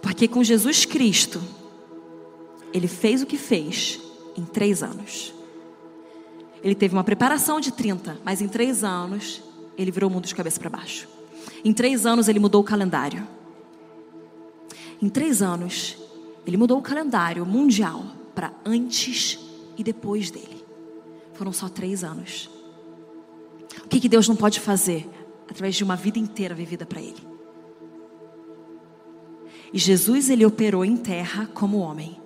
[0.00, 1.42] Porque com Jesus Cristo,
[2.72, 4.00] Ele fez o que fez
[4.36, 5.34] em três anos.
[6.62, 9.42] Ele teve uma preparação de 30, mas em três anos
[9.76, 11.08] ele virou o mundo de cabeça para baixo.
[11.64, 13.26] Em três anos ele mudou o calendário.
[15.00, 15.96] Em três anos
[16.46, 19.38] ele mudou o calendário mundial para antes
[19.76, 20.64] e depois dele.
[21.32, 22.50] Foram só três anos.
[23.82, 25.08] O que, que Deus não pode fazer
[25.48, 27.28] através de uma vida inteira vivida para Ele?
[29.72, 32.20] E Jesus ele operou em terra como homem,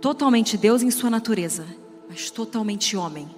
[0.00, 1.66] totalmente Deus em sua natureza
[2.08, 3.28] mas totalmente homem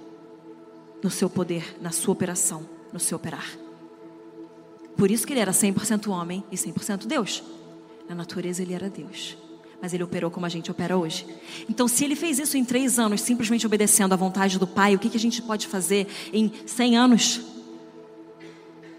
[1.01, 3.57] no seu poder, na sua operação, no seu operar.
[4.95, 7.43] Por isso que ele era 100% homem e 100% Deus.
[8.09, 9.37] Na natureza ele era Deus.
[9.79, 11.27] Mas ele operou como a gente opera hoje.
[11.69, 14.99] Então, se ele fez isso em três anos, simplesmente obedecendo à vontade do Pai, o
[14.99, 17.41] que, que a gente pode fazer em 100 anos?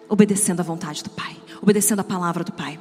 [0.09, 2.79] Obedecendo à vontade do Pai, obedecendo à palavra do Pai.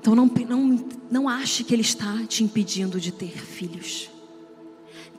[0.00, 4.08] Então, não, não, não ache que Ele está te impedindo de ter filhos.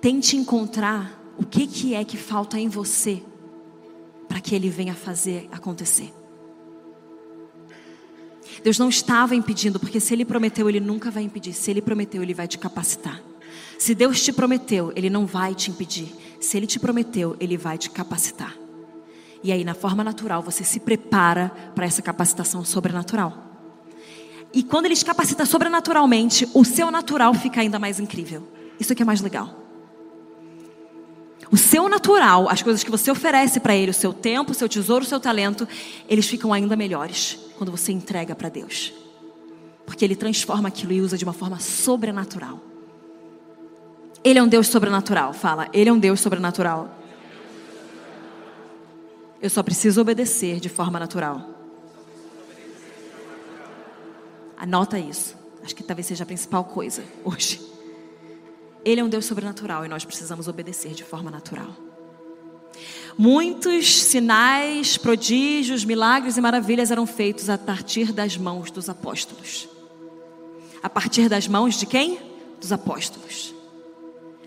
[0.01, 3.23] Tente encontrar o que, que é que falta em você
[4.27, 6.13] para que Ele venha fazer acontecer.
[8.63, 11.53] Deus não estava impedindo, porque se Ele prometeu, Ele nunca vai impedir.
[11.53, 13.21] Se Ele prometeu, Ele vai te capacitar.
[13.77, 16.13] Se Deus te prometeu, Ele não vai te impedir.
[16.39, 18.55] Se Ele te prometeu, Ele vai te capacitar.
[19.41, 23.45] E aí, na forma natural, você se prepara para essa capacitação sobrenatural.
[24.53, 28.47] E quando Ele te capacita sobrenaturalmente, o seu natural fica ainda mais incrível.
[28.79, 29.58] Isso aqui é mais legal.
[31.51, 34.69] O seu natural, as coisas que você oferece para Ele, o seu tempo, o seu
[34.69, 35.67] tesouro, o seu talento,
[36.07, 38.93] eles ficam ainda melhores quando você entrega para Deus.
[39.85, 42.59] Porque Ele transforma aquilo e usa de uma forma sobrenatural.
[44.23, 46.95] Ele é um Deus sobrenatural, fala, Ele é um Deus sobrenatural.
[49.41, 51.49] Eu só preciso obedecer de forma natural.
[54.57, 55.35] Anota isso.
[55.63, 57.78] Acho que talvez seja a principal coisa hoje.
[58.89, 61.67] Ele é um Deus sobrenatural e nós precisamos obedecer de forma natural.
[63.15, 69.69] Muitos sinais, prodígios, milagres e maravilhas eram feitos a partir das mãos dos apóstolos.
[70.81, 72.19] A partir das mãos de quem?
[72.59, 73.53] Dos apóstolos.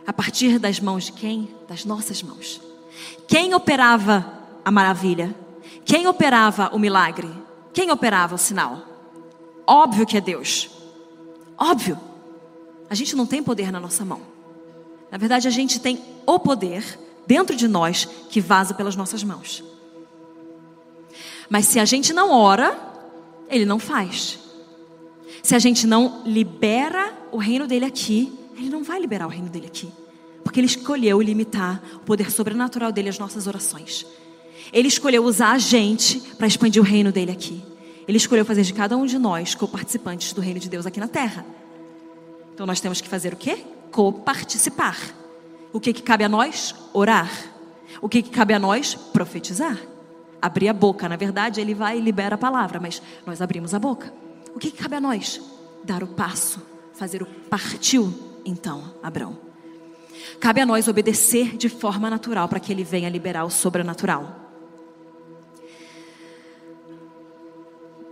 [0.04, 1.54] A partir das mãos de quem?
[1.68, 2.60] Das nossas mãos.
[3.28, 4.26] Quem operava
[4.64, 5.36] a maravilha?
[5.84, 7.30] Quem operava o milagre?
[7.72, 8.82] Quem operava o sinal?
[9.66, 10.68] Óbvio que é Deus.
[11.56, 12.00] Óbvio.
[12.90, 14.31] A gente não tem poder na nossa mão.
[15.12, 19.62] Na verdade, a gente tem o poder dentro de nós que vaza pelas nossas mãos.
[21.50, 22.74] Mas se a gente não ora,
[23.50, 24.38] ele não faz.
[25.42, 29.50] Se a gente não libera o reino dele aqui, ele não vai liberar o reino
[29.50, 29.92] dele aqui.
[30.42, 34.06] Porque ele escolheu limitar o poder sobrenatural dele às nossas orações.
[34.72, 37.62] Ele escolheu usar a gente para expandir o reino dele aqui.
[38.08, 41.08] Ele escolheu fazer de cada um de nós co-participantes do reino de Deus aqui na
[41.08, 41.44] terra.
[42.54, 43.62] Então nós temos que fazer o quê?
[43.92, 44.96] Co-participar.
[45.72, 46.74] O que, que cabe a nós?
[46.92, 47.30] Orar.
[48.00, 48.94] O que, que cabe a nós?
[48.94, 49.78] Profetizar.
[50.40, 51.08] Abrir a boca.
[51.08, 54.12] Na verdade, ele vai e libera a palavra, mas nós abrimos a boca.
[54.54, 55.40] O que, que cabe a nós?
[55.84, 56.60] Dar o passo.
[56.94, 58.12] Fazer o partiu,
[58.44, 59.38] então, Abraão.
[60.40, 64.40] Cabe a nós obedecer de forma natural para que ele venha liberar o sobrenatural.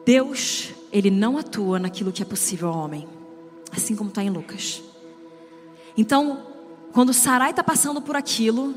[0.04, 3.06] Deus, ele não atua naquilo que é possível ao homem,
[3.70, 4.82] assim como está em Lucas.
[5.96, 6.46] Então,
[6.92, 8.74] quando Sarai está passando por aquilo,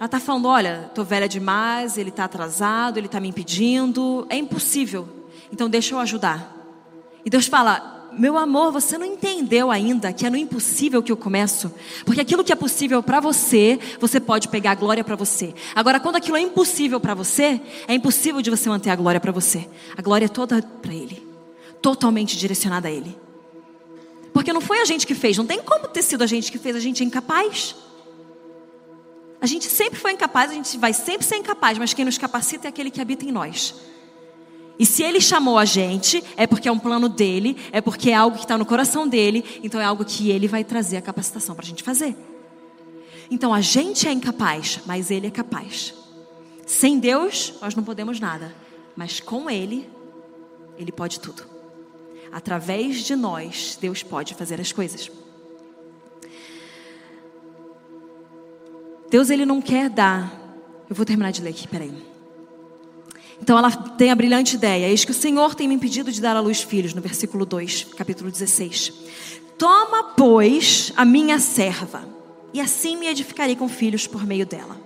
[0.00, 4.36] ela está falando: Olha, estou velha demais, ele está atrasado, ele está me impedindo, é
[4.36, 5.06] impossível.
[5.52, 6.56] Então deixa eu ajudar.
[7.24, 11.16] E Deus fala: Meu amor, você não entendeu ainda que é no impossível que eu
[11.16, 11.72] começo?
[12.04, 15.54] Porque aquilo que é possível para você, você pode pegar a glória para você.
[15.74, 19.32] Agora, quando aquilo é impossível para você, é impossível de você manter a glória para
[19.32, 19.68] você.
[19.96, 21.26] A glória é toda para Ele,
[21.82, 23.16] totalmente direcionada a Ele.
[24.32, 26.58] Porque não foi a gente que fez, não tem como ter sido a gente que
[26.58, 27.74] fez, a gente é incapaz.
[29.40, 32.68] A gente sempre foi incapaz, a gente vai sempre ser incapaz, mas quem nos capacita
[32.68, 33.74] é aquele que habita em nós.
[34.78, 38.14] E se ele chamou a gente, é porque é um plano dele, é porque é
[38.14, 41.54] algo que está no coração dele, então é algo que ele vai trazer a capacitação
[41.54, 42.16] para a gente fazer.
[43.30, 45.94] Então a gente é incapaz, mas ele é capaz.
[46.66, 48.54] Sem Deus, nós não podemos nada,
[48.96, 49.88] mas com ele,
[50.78, 51.59] ele pode tudo
[52.32, 55.10] através de nós, Deus pode fazer as coisas.
[59.08, 60.32] Deus ele não quer dar.
[60.88, 62.10] Eu vou terminar de ler aqui, peraí.
[63.42, 66.36] Então ela tem a brilhante ideia: eis que o Senhor tem me impedido de dar
[66.36, 68.92] à luz filhos, no versículo 2, capítulo 16.
[69.58, 72.08] Toma, pois, a minha serva,
[72.52, 74.76] e assim me edificarei com filhos por meio dela.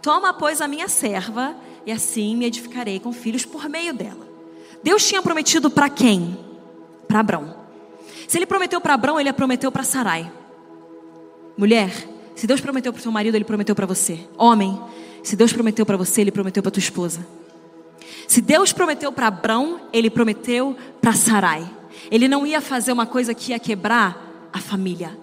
[0.00, 1.54] Toma, pois, a minha serva,
[1.86, 4.28] e assim me edificarei com filhos por meio dela.
[4.82, 6.38] Deus tinha prometido para quem?
[7.06, 7.54] Para Abrão.
[8.26, 10.30] Se ele prometeu para Abrão, ele prometeu para Sarai.
[11.56, 11.90] Mulher,
[12.34, 14.26] se Deus prometeu para o seu marido, ele prometeu para você.
[14.36, 14.80] Homem,
[15.22, 17.26] se Deus prometeu para você, ele prometeu para tua esposa.
[18.26, 21.68] Se Deus prometeu para Abrão, ele prometeu para Sarai.
[22.10, 25.16] Ele não ia fazer uma coisa que ia quebrar a família.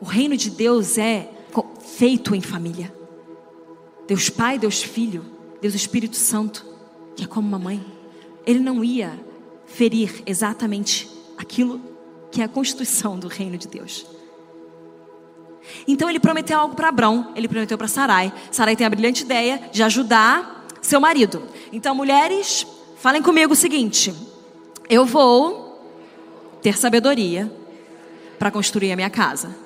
[0.00, 1.28] O reino de Deus é
[1.80, 2.92] feito em família.
[4.06, 5.24] Deus Pai, Deus Filho,
[5.60, 6.64] Deus Espírito Santo,
[7.16, 7.84] que é como uma mãe,
[8.46, 9.18] ele não ia
[9.66, 11.80] ferir exatamente aquilo
[12.30, 14.06] que é a constituição do reino de Deus.
[15.88, 18.32] Então ele prometeu algo para Abraão, ele prometeu para Sarai.
[18.50, 21.42] Sarai tem a brilhante ideia de ajudar seu marido.
[21.72, 24.14] Então, mulheres, falem comigo o seguinte:
[24.88, 25.80] eu vou
[26.60, 27.50] ter sabedoria
[28.38, 29.63] para construir a minha casa.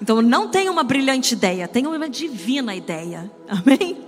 [0.00, 3.30] Então não tenha uma brilhante ideia, tenha uma divina ideia.
[3.48, 4.04] Amém?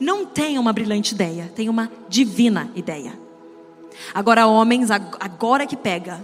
[0.00, 3.18] Não tenha uma brilhante ideia, tenha uma divina ideia.
[4.14, 6.20] Agora, homens, agora que pega.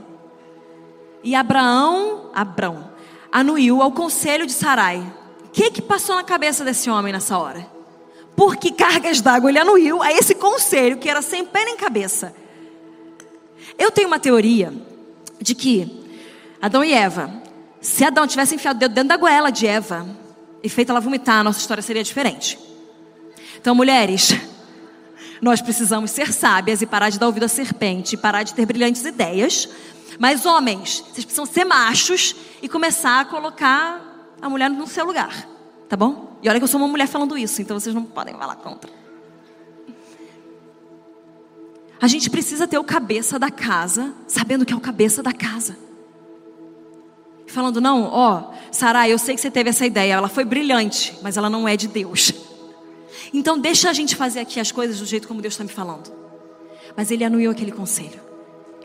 [1.23, 2.91] E Abraão, Abrão,
[3.33, 5.01] anuiu ao conselho de Sarai.
[5.45, 7.67] O que, que passou na cabeça desse homem nessa hora?
[8.37, 12.35] Por que cargas d'água ele anuiu a esse conselho que era sem pé nem cabeça?
[13.79, 14.73] Eu tenho uma teoria
[15.41, 16.05] de que
[16.61, 17.44] Adão e Eva
[17.85, 20.09] se Adão tivesse enfiado o dedo dentro da goela de Eva
[20.63, 22.59] e feito ela vomitar, a nossa história seria diferente.
[23.61, 24.31] Então, mulheres,
[25.43, 29.05] nós precisamos ser sábias e parar de dar ouvido à serpente, parar de ter brilhantes
[29.05, 29.69] ideias.
[30.19, 34.01] Mas, homens, vocês precisam ser machos e começar a colocar
[34.41, 35.47] a mulher no seu lugar,
[35.87, 36.39] tá bom?
[36.43, 38.91] E olha que eu sou uma mulher falando isso, então vocês não podem falar contra.
[42.01, 45.84] A gente precisa ter o cabeça da casa, sabendo que é o cabeça da casa
[47.47, 51.37] falando: não, ó, Sarai, eu sei que você teve essa ideia, ela foi brilhante, mas
[51.37, 52.33] ela não é de Deus.
[53.33, 56.13] Então deixa a gente fazer aqui as coisas do jeito como Deus está me falando.
[56.97, 58.21] Mas ele anuiu aquele conselho.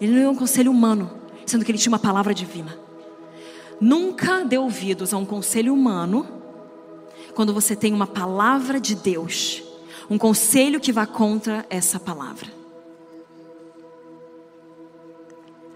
[0.01, 1.11] Ele anuiu um conselho humano,
[1.45, 2.77] sendo que ele tinha uma palavra divina.
[3.79, 6.27] Nunca dê ouvidos a um conselho humano
[7.35, 9.63] quando você tem uma palavra de Deus,
[10.09, 12.47] um conselho que vá contra essa palavra.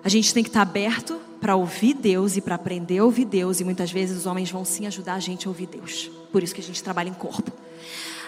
[0.03, 3.59] A gente tem que estar aberto para ouvir Deus e para aprender a ouvir Deus,
[3.59, 6.09] e muitas vezes os homens vão sim ajudar a gente a ouvir Deus.
[6.31, 7.51] Por isso que a gente trabalha em corpo.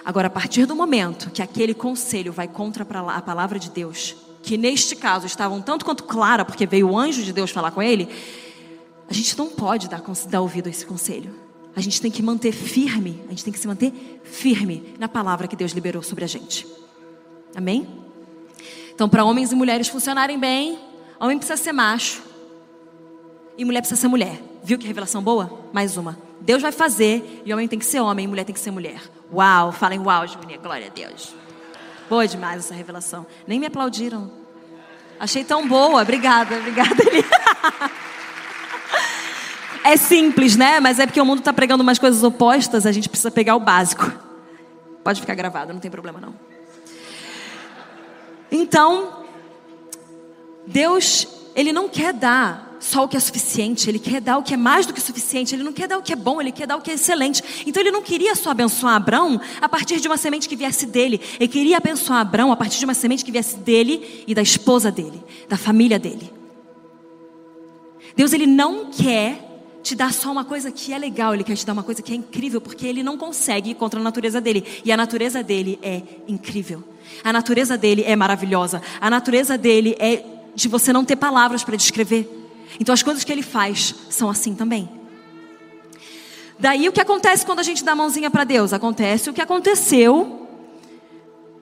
[0.04, 4.58] Agora, a partir do momento que aquele conselho vai contra a palavra de Deus, que
[4.58, 8.10] neste caso estavam tanto quanto clara, porque veio o anjo de Deus falar com ele,
[9.10, 11.34] a gente não pode dar, dar ouvido a esse conselho.
[11.74, 13.94] A gente tem que manter firme, a gente tem que se manter
[14.26, 16.68] firme na palavra que Deus liberou sobre a gente.
[17.56, 17.88] Amém?
[18.94, 20.78] Então, para homens e mulheres funcionarem bem,
[21.18, 22.35] homem precisa ser macho
[23.58, 24.42] e mulher precisa ser mulher.
[24.64, 25.68] Viu que revelação boa?
[25.72, 26.18] Mais uma.
[26.42, 29.02] Deus vai fazer e homem tem que ser homem e mulher tem que ser mulher.
[29.34, 31.34] Uau, falem uau, Juninha, glória a Deus.
[32.10, 33.26] Boa demais essa revelação.
[33.48, 34.30] Nem me aplaudiram.
[35.20, 36.02] Achei tão boa.
[36.02, 37.04] Obrigada, obrigada.
[39.86, 40.80] É simples, né?
[40.80, 43.60] Mas é porque o mundo está pregando umas coisas opostas, a gente precisa pegar o
[43.60, 44.12] básico.
[45.04, 46.34] Pode ficar gravado, não tem problema não.
[48.52, 49.24] Então,
[50.66, 54.54] Deus, Ele não quer dar só o que é suficiente, Ele quer dar o que
[54.54, 56.68] é mais do que suficiente, Ele não quer dar o que é bom, Ele quer
[56.68, 57.44] dar o que é excelente.
[57.66, 61.20] Então Ele não queria só abençoar Abraão a partir de uma semente que viesse dele,
[61.40, 64.92] Ele queria abençoar Abraão a partir de uma semente que viesse dele e da esposa
[64.92, 66.32] dele, da família dele.
[68.16, 69.42] Deus Ele não quer
[69.82, 72.12] te dar só uma coisa que é legal, Ele quer te dar uma coisa que
[72.14, 75.80] é incrível, porque Ele não consegue ir contra a natureza dele, e a natureza dele
[75.82, 76.84] é incrível.
[77.24, 78.82] A natureza dele é maravilhosa.
[79.02, 80.24] A natureza dele é
[80.56, 82.45] de você não ter palavras para descrever.
[82.80, 84.90] Então as coisas que ele faz são assim também.
[86.58, 88.74] Daí o que acontece quando a gente dá a mãozinha para Deus?
[88.74, 90.48] Acontece o que aconteceu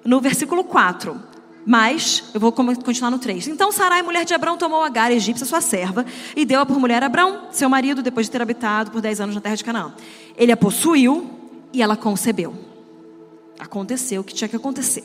[0.06, 1.34] no versículo 4.
[1.66, 3.48] Mas, eu vou continuar no 3.
[3.48, 6.06] Então Sarai, mulher de Abrão, tomou Agar, egípcia, sua serva,
[6.36, 9.36] e deu-a por mulher a Abrão, seu marido, depois de ter habitado por 10 anos
[9.36, 9.94] na terra de Canaã.
[10.36, 11.30] Ele a possuiu
[11.72, 12.54] e ela concebeu.
[13.58, 15.04] Aconteceu o que tinha que acontecer.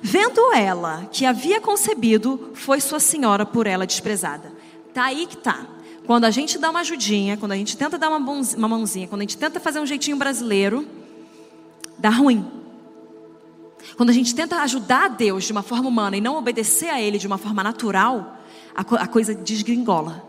[0.00, 4.50] Vendo ela que havia concebido, foi sua senhora por ela desprezada.
[4.92, 5.66] Tá aí que tá.
[6.06, 8.18] Quando a gente dá uma ajudinha, quando a gente tenta dar uma,
[8.68, 10.86] mãozinha, quando a gente tenta fazer um jeitinho brasileiro,
[11.98, 12.44] dá ruim.
[13.96, 17.00] Quando a gente tenta ajudar a Deus de uma forma humana e não obedecer a
[17.00, 18.38] Ele de uma forma natural,
[18.74, 20.28] a, a coisa desgringola.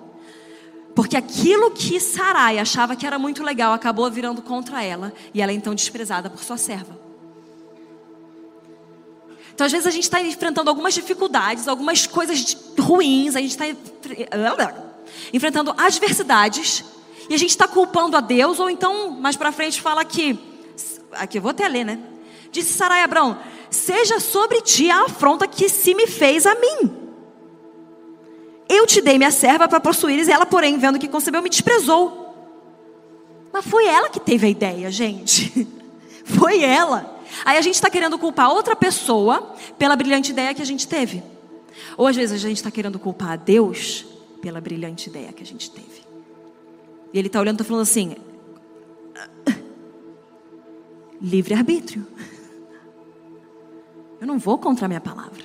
[0.96, 5.52] Porque aquilo que Sarai achava que era muito legal acabou virando contra ela e ela
[5.52, 7.03] é então desprezada por sua serva.
[9.54, 13.66] Então, às vezes, a gente está enfrentando algumas dificuldades, algumas coisas ruins, a gente está
[15.32, 16.84] enfrentando adversidades,
[17.30, 20.40] e a gente está culpando a Deus, ou então, mais para frente, fala que,
[21.12, 22.00] aqui eu vou até ler, né?
[22.52, 23.38] Disse Sarai Abrão:
[23.70, 27.04] Seja sobre ti a afronta que se me fez a mim.
[28.68, 32.24] Eu te dei minha serva para possuíres, e ela, porém, vendo que concebeu, me desprezou.
[33.52, 35.68] Mas foi ela que teve a ideia, gente.
[36.26, 37.13] Foi ela.
[37.46, 41.24] Aí a gente está querendo culpar outra pessoa pela brilhante ideia que a gente teve.
[41.98, 44.06] Ou às vezes a gente está querendo culpar a Deus
[44.42, 46.04] pela brilhante ideia que a gente teve.
[47.14, 48.16] E ele está olhando e está falando assim:
[51.22, 52.06] livre-arbítrio.
[54.20, 55.44] Eu não vou contra a minha palavra.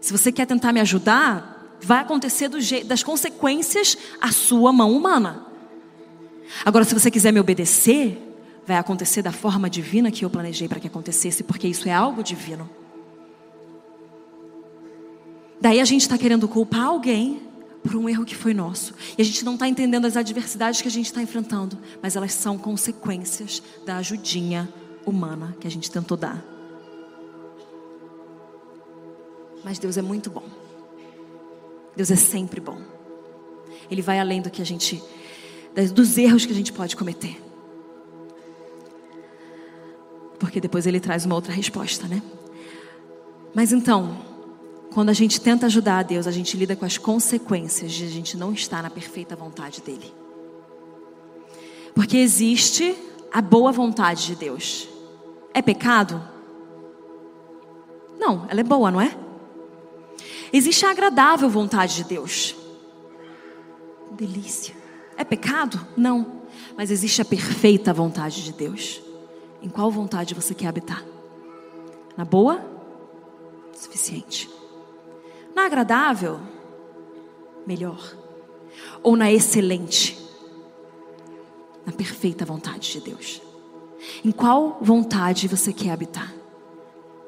[0.00, 5.46] Se você quer tentar me ajudar, vai acontecer jeito, das consequências à sua mão humana.
[6.64, 8.27] Agora, se você quiser me obedecer,
[8.68, 12.22] vai acontecer da forma divina que eu planejei para que acontecesse, porque isso é algo
[12.22, 12.68] divino.
[15.58, 17.40] Daí a gente está querendo culpar alguém
[17.82, 18.92] por um erro que foi nosso.
[19.16, 22.34] E a gente não está entendendo as adversidades que a gente está enfrentando, mas elas
[22.34, 24.68] são consequências da ajudinha
[25.06, 26.44] humana que a gente tentou dar.
[29.64, 30.44] Mas Deus é muito bom.
[31.96, 32.82] Deus é sempre bom.
[33.90, 35.02] Ele vai além do que a gente,
[35.94, 37.47] dos erros que a gente pode cometer.
[40.38, 42.22] Porque depois ele traz uma outra resposta, né?
[43.54, 44.18] Mas então,
[44.92, 48.08] quando a gente tenta ajudar a Deus, a gente lida com as consequências de a
[48.08, 50.12] gente não estar na perfeita vontade dele.
[51.94, 52.96] Porque existe
[53.32, 54.88] a boa vontade de Deus.
[55.52, 56.22] É pecado?
[58.18, 59.16] Não, ela é boa, não é?
[60.52, 62.54] Existe a agradável vontade de Deus.
[64.12, 64.74] Delícia.
[65.16, 65.84] É pecado?
[65.96, 66.42] Não.
[66.76, 69.00] Mas existe a perfeita vontade de Deus.
[69.62, 71.04] Em qual vontade você quer habitar?
[72.16, 72.64] Na boa?
[73.72, 74.50] Suficiente.
[75.54, 76.40] Na agradável?
[77.66, 78.16] Melhor.
[79.02, 80.18] Ou na excelente?
[81.84, 83.42] Na perfeita vontade de Deus.
[84.24, 86.32] Em qual vontade você quer habitar?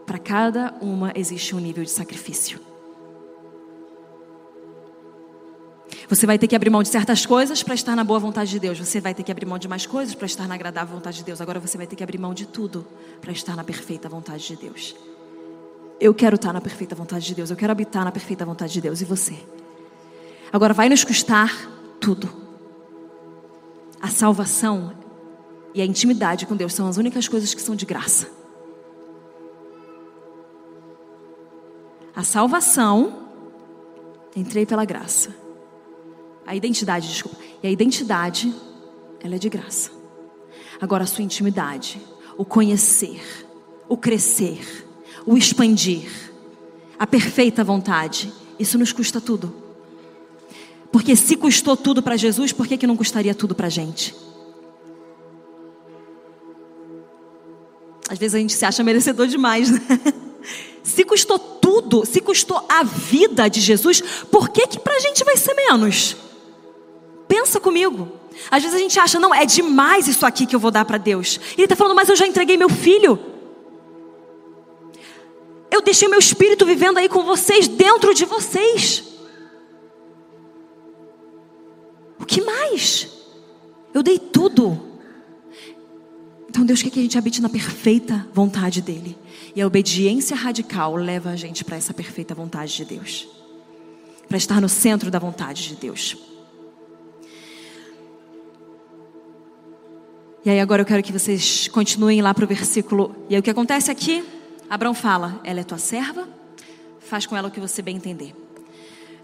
[0.07, 2.70] Para cada uma existe um nível de sacrifício.
[6.11, 8.59] Você vai ter que abrir mão de certas coisas para estar na boa vontade de
[8.59, 8.77] Deus.
[8.81, 11.23] Você vai ter que abrir mão de mais coisas para estar na agradável vontade de
[11.23, 11.41] Deus.
[11.41, 12.85] Agora você vai ter que abrir mão de tudo
[13.21, 14.97] para estar na perfeita vontade de Deus.
[16.01, 17.49] Eu quero estar na perfeita vontade de Deus.
[17.49, 19.01] Eu quero habitar na perfeita vontade de Deus.
[19.01, 19.39] E você?
[20.53, 21.49] Agora vai nos custar
[22.01, 22.29] tudo.
[24.03, 24.93] A salvação
[25.73, 28.29] e a intimidade com Deus são as únicas coisas que são de graça.
[32.17, 33.29] A salvação,
[34.35, 35.40] entrei pela graça.
[36.51, 37.37] A identidade, desculpa.
[37.63, 38.53] E a identidade,
[39.23, 39.89] ela é de graça.
[40.81, 42.03] Agora a sua intimidade,
[42.37, 43.23] o conhecer,
[43.89, 44.85] o crescer,
[45.25, 46.11] o expandir,
[46.99, 49.55] a perfeita vontade, isso nos custa tudo.
[50.91, 54.13] Porque se custou tudo para Jesus, por que, que não custaria tudo para a gente?
[58.09, 59.81] Às vezes a gente se acha merecedor demais, né?
[60.83, 65.23] Se custou tudo, se custou a vida de Jesus, por que que para a gente
[65.23, 66.17] vai ser menos?
[67.31, 68.09] Pensa comigo.
[68.51, 70.99] Às vezes a gente acha, não, é demais isso aqui que eu vou dar para
[70.99, 71.39] Deus.
[71.53, 73.17] E ele está falando, mas eu já entreguei meu filho.
[75.71, 79.05] Eu deixei meu espírito vivendo aí com vocês, dentro de vocês.
[82.19, 83.09] O que mais?
[83.95, 84.99] Eu dei tudo.
[86.49, 89.17] Então Deus quer que a gente habite na perfeita vontade dEle.
[89.55, 93.29] E a obediência radical leva a gente para essa perfeita vontade de Deus.
[94.27, 96.30] Para estar no centro da vontade de Deus.
[100.43, 103.15] E aí agora eu quero que vocês continuem lá para o versículo.
[103.29, 104.25] E aí o que acontece aqui?
[104.71, 106.27] Abraão fala: Ela é tua serva,
[106.99, 108.35] faz com ela o que você bem entender.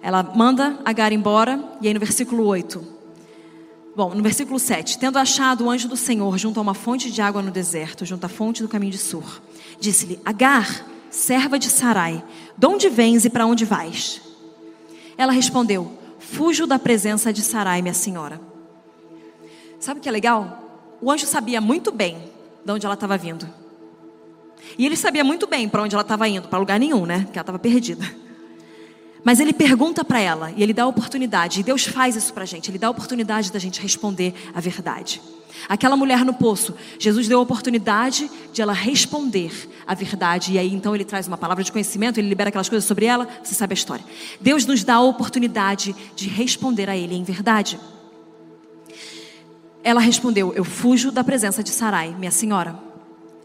[0.03, 2.87] Ela manda Agar embora, e aí no versículo 8.
[3.97, 7.23] Bom, no versículo 7: Tendo achado o anjo do Senhor junto a uma fonte de
[7.23, 9.41] água no deserto, junto à fonte do caminho de Sur,
[9.81, 12.23] disse-lhe: Agar, serva de Sarai,
[12.59, 14.21] de onde vens e para onde vais?
[15.17, 18.39] Ela respondeu: Fujo da presença de Sarai, minha senhora.
[19.81, 20.66] Sabe o que é legal?
[21.01, 22.19] O anjo sabia muito bem
[22.65, 23.49] de onde ela estava vindo.
[24.79, 27.21] E ele sabia muito bem para onde ela estava indo, para lugar nenhum, né?
[27.21, 28.05] Porque ela estava perdida.
[29.23, 31.61] Mas ele pergunta para ela e ele dá a oportunidade.
[31.61, 32.71] E Deus faz isso para a gente.
[32.71, 35.21] Ele dá a oportunidade da gente responder a verdade.
[35.69, 39.51] Aquela mulher no poço, Jesus deu a oportunidade de ela responder
[39.87, 40.53] a verdade.
[40.53, 43.27] E aí então ele traz uma palavra de conhecimento, ele libera aquelas coisas sobre ela.
[43.43, 44.05] Você sabe a história.
[44.41, 47.81] Deus nos dá a oportunidade de responder a ele em verdade.
[49.87, 52.77] Ela respondeu: Eu fujo da presença de Sarai, minha senhora.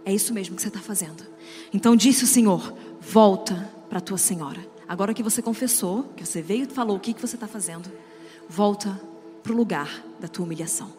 [0.03, 1.23] É isso mesmo que você está fazendo.
[1.71, 4.59] Então disse o Senhor: Volta para tua senhora.
[4.87, 7.91] Agora que você confessou, que você veio e falou o que, que você está fazendo,
[8.49, 8.99] volta
[9.43, 10.91] para o lugar da tua humilhação.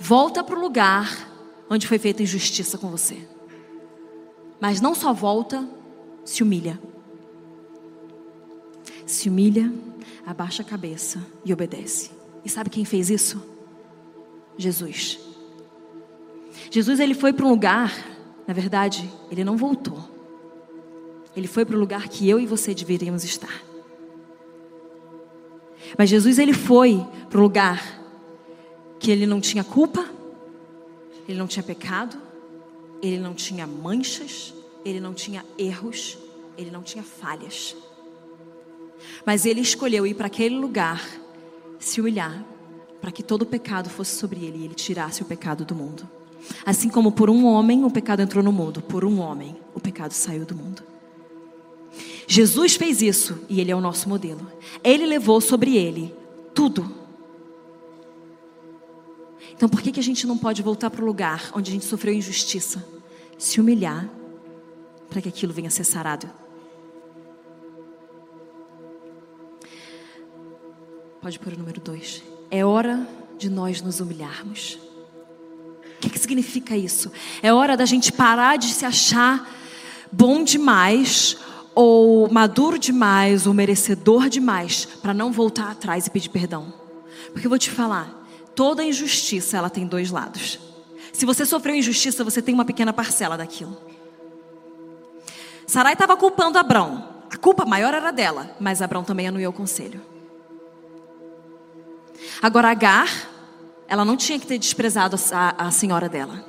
[0.00, 1.30] Volta para o lugar
[1.68, 3.28] onde foi feita injustiça com você.
[4.58, 5.68] Mas não só volta,
[6.24, 6.80] se humilha.
[9.04, 9.70] Se humilha,
[10.24, 12.15] abaixa a cabeça e obedece.
[12.46, 13.42] E sabe quem fez isso?
[14.56, 15.18] Jesus.
[16.70, 17.92] Jesus ele foi para um lugar,
[18.46, 19.98] na verdade, ele não voltou.
[21.36, 23.64] Ele foi para o lugar que eu e você deveríamos estar.
[25.98, 27.82] Mas Jesus ele foi para o lugar
[29.00, 30.08] que ele não tinha culpa,
[31.28, 32.16] ele não tinha pecado,
[33.02, 36.16] ele não tinha manchas, ele não tinha erros,
[36.56, 37.74] ele não tinha falhas.
[39.24, 41.04] Mas ele escolheu ir para aquele lugar,
[41.78, 42.44] se humilhar,
[43.00, 46.08] para que todo o pecado fosse sobre ele e ele tirasse o pecado do mundo.
[46.64, 50.12] Assim como por um homem o pecado entrou no mundo, por um homem o pecado
[50.12, 50.82] saiu do mundo.
[52.26, 54.46] Jesus fez isso e ele é o nosso modelo.
[54.82, 56.14] Ele levou sobre ele
[56.54, 56.90] tudo.
[59.54, 61.84] Então por que, que a gente não pode voltar para o lugar onde a gente
[61.84, 62.84] sofreu injustiça?
[63.38, 64.08] Se humilhar
[65.08, 66.28] para que aquilo venha a ser sarado.
[71.26, 72.22] Pode pôr o número dois.
[72.52, 73.04] É hora
[73.36, 74.78] de nós nos humilharmos.
[75.96, 77.10] O que, que significa isso?
[77.42, 79.44] É hora da gente parar de se achar
[80.12, 81.36] bom demais
[81.74, 86.72] ou maduro demais, ou merecedor demais, para não voltar atrás e pedir perdão.
[87.32, 88.24] Porque eu vou te falar,
[88.54, 90.60] toda injustiça ela tem dois lados.
[91.12, 93.76] Se você sofreu injustiça, você tem uma pequena parcela daquilo.
[95.66, 97.16] Sarai estava culpando Abrão.
[97.28, 100.14] A culpa maior era dela, mas Abrão também anuiu o conselho.
[102.40, 103.08] Agora Agar,
[103.88, 106.44] ela não tinha que ter desprezado a, a senhora dela.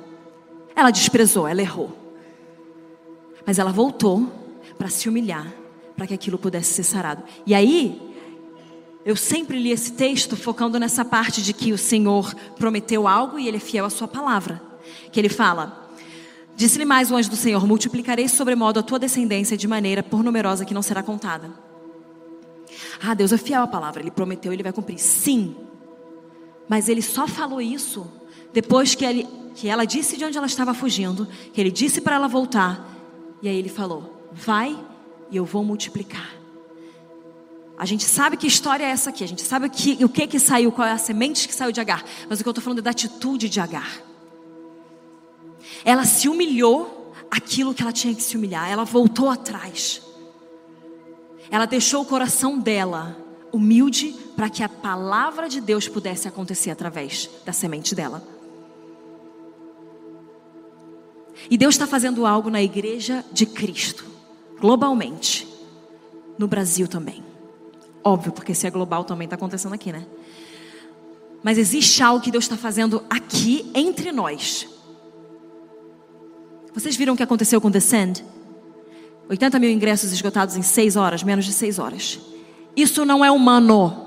[0.74, 1.96] Ela desprezou, ela errou.
[3.46, 4.30] Mas ela voltou
[4.76, 5.46] para se humilhar,
[5.96, 7.22] para que aquilo pudesse ser sarado.
[7.46, 8.14] E aí,
[9.04, 13.48] eu sempre li esse texto focando nessa parte de que o Senhor prometeu algo e
[13.48, 14.60] ele é fiel à sua palavra.
[15.10, 15.88] Que ele fala:
[16.54, 20.64] Disse-lhe mais o anjo do Senhor: Multiplicarei sobremodo a tua descendência de maneira por numerosa
[20.64, 21.67] que não será contada.
[23.02, 24.98] Ah, Deus é fiel à palavra, ele prometeu, ele vai cumprir.
[24.98, 25.56] Sim.
[26.68, 28.10] Mas ele só falou isso
[28.52, 32.16] depois que, ele, que ela disse de onde ela estava fugindo, que ele disse para
[32.16, 32.86] ela voltar.
[33.40, 34.78] E aí ele falou: Vai
[35.30, 36.38] e eu vou multiplicar.
[37.78, 40.40] A gente sabe que história é essa aqui, a gente sabe que, o que que
[40.40, 42.80] saiu, qual é a semente que saiu de Agar, mas o que eu estou falando
[42.80, 44.02] é da atitude de Agar.
[45.84, 50.02] Ela se humilhou aquilo que ela tinha que se humilhar, ela voltou atrás.
[51.50, 53.16] Ela deixou o coração dela
[53.52, 58.22] humilde para que a palavra de Deus pudesse acontecer através da semente dela.
[61.50, 64.04] E Deus está fazendo algo na igreja de Cristo,
[64.60, 65.48] globalmente,
[66.36, 67.24] no Brasil também.
[68.04, 70.06] Óbvio, porque se é global também está acontecendo aqui, né?
[71.42, 74.68] Mas existe algo que Deus está fazendo aqui entre nós.
[76.74, 78.24] Vocês viram o que aconteceu com Descend?
[79.28, 82.18] 80 mil ingressos esgotados em 6 horas, menos de 6 horas.
[82.74, 84.06] Isso não é humano.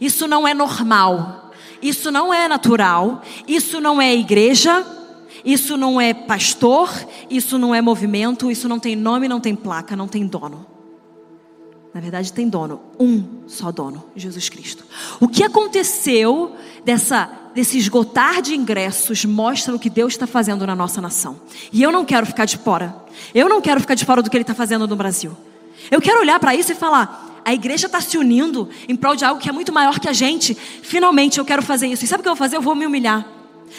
[0.00, 1.50] Isso não é normal.
[1.80, 3.22] Isso não é natural.
[3.46, 4.84] Isso não é igreja.
[5.44, 6.90] Isso não é pastor.
[7.30, 8.50] Isso não é movimento.
[8.50, 10.66] Isso não tem nome, não tem placa, não tem dono.
[11.94, 14.82] Na verdade, tem dono, um só dono, Jesus Cristo.
[15.20, 20.74] O que aconteceu dessa, desse esgotar de ingressos mostra o que Deus está fazendo na
[20.74, 21.40] nossa nação.
[21.72, 22.94] E eu não quero ficar de fora.
[23.34, 25.36] Eu não quero ficar de fora do que Ele está fazendo no Brasil.
[25.90, 29.24] Eu quero olhar para isso e falar: a igreja está se unindo em prol de
[29.24, 30.54] algo que é muito maior que a gente.
[30.54, 32.04] Finalmente eu quero fazer isso.
[32.04, 32.56] E sabe o que eu vou fazer?
[32.56, 33.26] Eu vou me humilhar.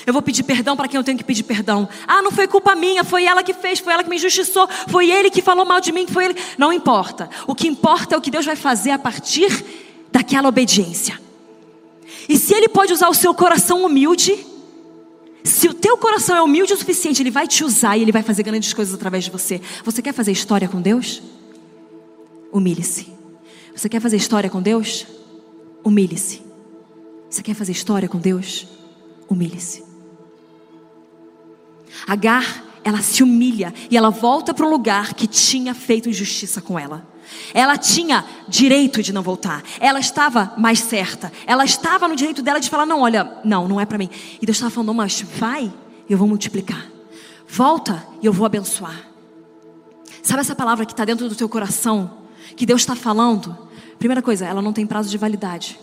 [0.05, 1.87] Eu vou pedir perdão para quem eu tenho que pedir perdão.
[2.07, 5.11] Ah, não foi culpa minha, foi ela que fez, foi ela que me injustiçou, foi
[5.11, 6.35] ele que falou mal de mim, foi ele.
[6.57, 7.29] Não importa.
[7.45, 9.63] O que importa é o que Deus vai fazer a partir
[10.11, 11.19] daquela obediência.
[12.27, 14.45] E se ele pode usar o seu coração humilde,
[15.43, 18.23] se o teu coração é humilde o suficiente, ele vai te usar e ele vai
[18.23, 19.61] fazer grandes coisas através de você.
[19.83, 21.21] Você quer fazer história com Deus?
[22.51, 23.07] Humilhe-se.
[23.75, 25.05] Você quer fazer história com Deus?
[25.83, 26.41] Humilhe-se.
[27.29, 28.67] Você quer fazer história com Deus?
[29.27, 29.83] Humilhe-se.
[32.07, 36.77] Agar, ela se humilha e ela volta para um lugar que tinha feito injustiça com
[36.79, 37.12] ela.
[37.53, 39.63] Ela tinha direito de não voltar.
[39.79, 41.31] Ela estava mais certa.
[41.45, 44.09] Ela estava no direito dela de falar: não, olha, não, não é para mim.
[44.41, 45.71] E Deus estava falando: mas vai,
[46.09, 46.87] eu vou multiplicar.
[47.47, 49.07] Volta e eu vou abençoar.
[50.21, 52.19] Sabe essa palavra que está dentro do teu coração,
[52.55, 53.57] que Deus está falando?
[53.99, 55.79] Primeira coisa, ela não tem prazo de validade.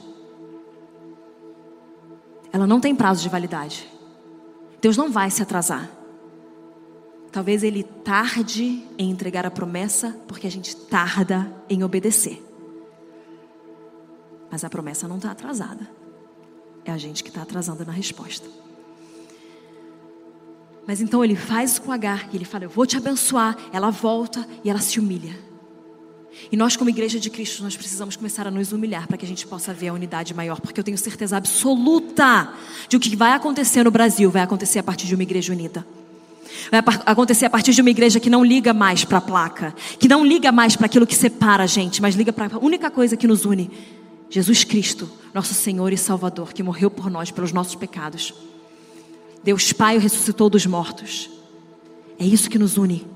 [2.53, 3.88] Ela não tem prazo de validade.
[4.80, 5.99] Deus não vai se atrasar.
[7.33, 12.45] Talvez ele tarde em entregar a promessa, porque a gente tarda em obedecer.
[14.51, 15.89] Mas a promessa não está atrasada.
[16.85, 18.49] É a gente que está atrasando na resposta.
[20.87, 23.57] Mas então ele faz com Agar e ele fala: Eu vou te abençoar.
[23.72, 25.39] Ela volta e ela se humilha.
[26.51, 29.28] E nós, como igreja de Cristo, nós precisamos começar a nos humilhar para que a
[29.28, 32.55] gente possa ver a unidade maior, porque eu tenho certeza absoluta
[32.89, 35.85] de o que vai acontecer no Brasil vai acontecer a partir de uma igreja unida.
[36.70, 40.09] Vai acontecer a partir de uma igreja que não liga mais para a placa, que
[40.09, 43.16] não liga mais para aquilo que separa a gente, mas liga para a única coisa
[43.16, 43.70] que nos une:
[44.28, 48.34] Jesus Cristo, nosso Senhor e Salvador, que morreu por nós, pelos nossos pecados.
[49.42, 51.30] Deus Pai o ressuscitou dos mortos.
[52.18, 53.07] É isso que nos une.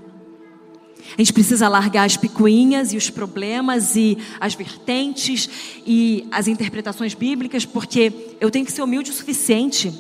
[1.13, 5.49] A gente precisa largar as picuinhas e os problemas e as vertentes
[5.87, 9.93] e as interpretações bíblicas, porque eu tenho que ser humilde o suficiente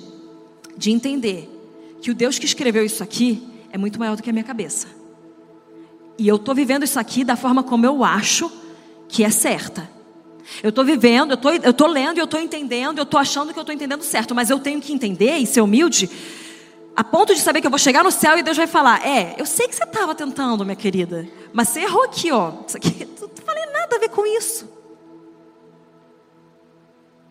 [0.76, 1.53] de entender
[2.05, 3.42] que o Deus que escreveu isso aqui
[3.72, 4.86] é muito maior do que a minha cabeça.
[6.18, 8.52] E eu estou vivendo isso aqui da forma como eu acho
[9.09, 9.88] que é certa.
[10.62, 11.30] Eu estou vivendo,
[11.64, 14.50] eu estou lendo, eu estou entendendo, eu estou achando que eu estou entendendo certo, mas
[14.50, 16.11] eu tenho que entender e ser humilde
[16.94, 19.36] a ponto de saber que eu vou chegar no céu e Deus vai falar: É,
[19.38, 22.52] eu sei que você estava tentando, minha querida, mas você errou aqui, ó.
[22.68, 24.68] Isso aqui, não falei nada a ver com isso.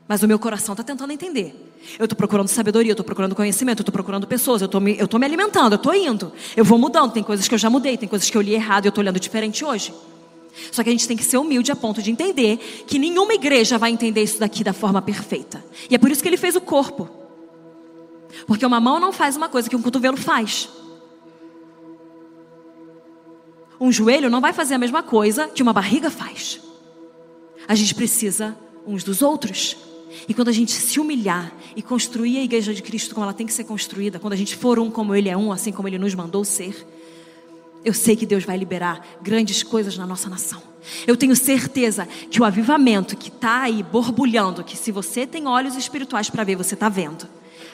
[0.08, 1.56] Mas o meu coração está tentando entender.
[1.98, 4.98] Eu estou procurando sabedoria, eu estou procurando conhecimento, eu estou procurando pessoas, eu estou me,
[4.98, 6.32] eu me alimentando, eu estou indo.
[6.56, 8.86] Eu vou mudando, tem coisas que eu já mudei, tem coisas que eu li errado
[8.86, 9.94] e eu estou olhando diferente hoje.
[10.72, 13.78] Só que a gente tem que ser humilde a ponto de entender que nenhuma igreja
[13.78, 15.64] vai entender isso daqui da forma perfeita.
[15.90, 17.10] E é por isso que ele fez o corpo.
[18.46, 20.70] Porque uma mão não faz uma coisa que um cotovelo faz.
[23.80, 26.62] Um joelho não vai fazer a mesma coisa que uma barriga faz.
[27.68, 29.76] A gente precisa uns dos outros.
[30.28, 33.46] E quando a gente se humilhar e construir a igreja de Cristo como ela tem
[33.46, 35.98] que ser construída, quando a gente for um como Ele é um, assim como Ele
[35.98, 36.88] nos mandou ser,
[37.84, 40.62] eu sei que Deus vai liberar grandes coisas na nossa nação.
[41.06, 45.76] Eu tenho certeza que o avivamento que está aí borbulhando, que se você tem olhos
[45.76, 47.28] espirituais para ver, você está vendo,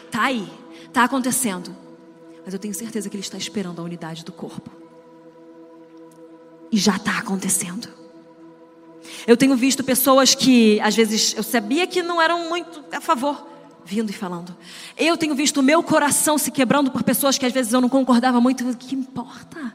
[0.05, 0.47] está aí,
[0.85, 1.75] está acontecendo.
[2.43, 4.71] Mas eu tenho certeza que Ele está esperando a unidade do corpo.
[6.71, 7.87] E já está acontecendo.
[9.25, 13.47] Eu tenho visto pessoas que, às vezes, eu sabia que não eram muito a favor,
[13.85, 14.55] vindo e falando.
[14.97, 17.89] Eu tenho visto o meu coração se quebrando por pessoas que às vezes eu não
[17.89, 18.67] concordava muito.
[18.69, 19.73] O que importa?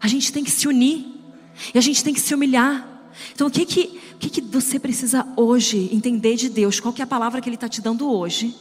[0.00, 1.18] A gente tem que se unir.
[1.74, 2.86] E a gente tem que se humilhar.
[3.34, 6.78] Então, o que que, o que, que você precisa hoje entender de Deus?
[6.78, 8.54] Qual que é a palavra que Ele está te dando hoje?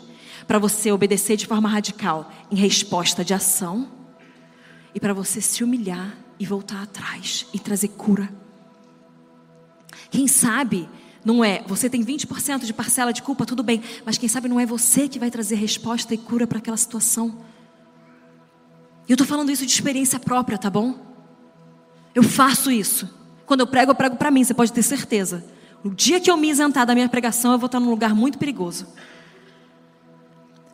[0.47, 3.87] Para você obedecer de forma radical, em resposta de ação.
[4.95, 8.29] E para você se humilhar e voltar atrás e trazer cura.
[10.09, 10.87] Quem sabe
[11.23, 14.59] não é, você tem 20% de parcela de culpa, tudo bem, mas quem sabe não
[14.59, 17.39] é você que vai trazer resposta e cura para aquela situação.
[19.07, 20.95] E eu estou falando isso de experiência própria, tá bom?
[22.15, 23.09] Eu faço isso.
[23.45, 25.45] Quando eu prego, eu prego para mim, você pode ter certeza.
[25.83, 28.37] No dia que eu me isentar da minha pregação, eu vou estar num lugar muito
[28.37, 28.87] perigoso.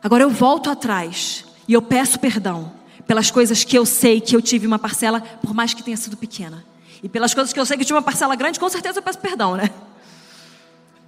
[0.02, 2.72] Agora eu volto atrás e eu peço perdão
[3.06, 6.16] pelas coisas que eu sei que eu tive uma parcela, por mais que tenha sido
[6.16, 6.64] pequena.
[7.04, 9.18] E pelas coisas que eu sei que tive uma parcela grande, com certeza eu peço
[9.18, 9.68] perdão, né?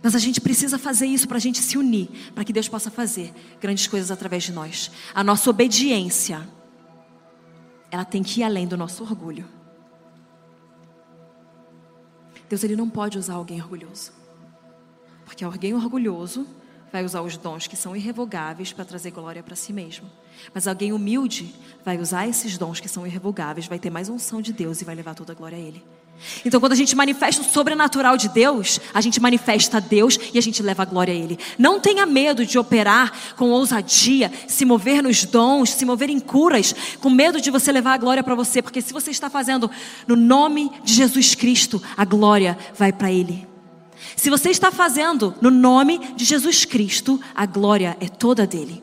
[0.02, 2.90] Mas a gente precisa fazer isso para a gente se unir, para que Deus possa
[2.90, 4.90] fazer grandes coisas através de nós.
[5.14, 6.46] A nossa obediência,
[7.90, 9.48] ela tem que ir além do nosso orgulho.
[12.46, 14.12] Deus ele não pode usar alguém orgulhoso,
[15.24, 16.46] porque alguém orgulhoso
[16.92, 20.10] vai usar os dons que são irrevogáveis para trazer glória para si mesmo.
[20.54, 24.52] Mas alguém humilde vai usar esses dons que são irrevogáveis, vai ter mais unção de
[24.52, 25.82] Deus e vai levar toda a glória a Ele.
[26.44, 30.42] Então, quando a gente manifesta o sobrenatural de Deus, a gente manifesta Deus e a
[30.42, 31.38] gente leva a glória a Ele.
[31.58, 36.74] Não tenha medo de operar com ousadia, se mover nos dons, se mover em curas,
[37.00, 39.70] com medo de você levar a glória para você, porque se você está fazendo
[40.06, 43.55] no nome de Jesus Cristo, a glória vai para Ele.
[44.16, 48.82] Se você está fazendo no nome de Jesus Cristo, a glória é toda dele.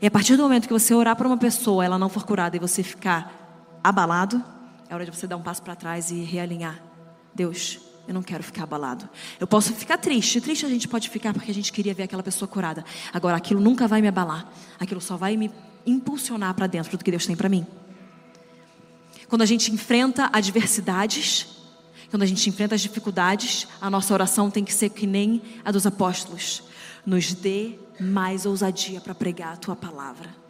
[0.00, 2.56] E a partir do momento que você orar por uma pessoa, ela não for curada
[2.56, 4.42] e você ficar abalado,
[4.88, 6.80] é hora de você dar um passo para trás e realinhar.
[7.34, 9.08] Deus, eu não quero ficar abalado.
[9.40, 10.40] Eu posso ficar triste.
[10.40, 12.84] Triste a gente pode ficar porque a gente queria ver aquela pessoa curada.
[13.12, 14.48] Agora, aquilo nunca vai me abalar.
[14.78, 15.50] Aquilo só vai me
[15.84, 17.66] impulsionar para dentro do que Deus tem para mim.
[19.28, 21.55] Quando a gente enfrenta adversidades,
[22.10, 25.70] quando a gente enfrenta as dificuldades, a nossa oração tem que ser que nem a
[25.70, 26.62] dos apóstolos.
[27.04, 30.46] Nos dê mais ousadia para pregar a tua palavra.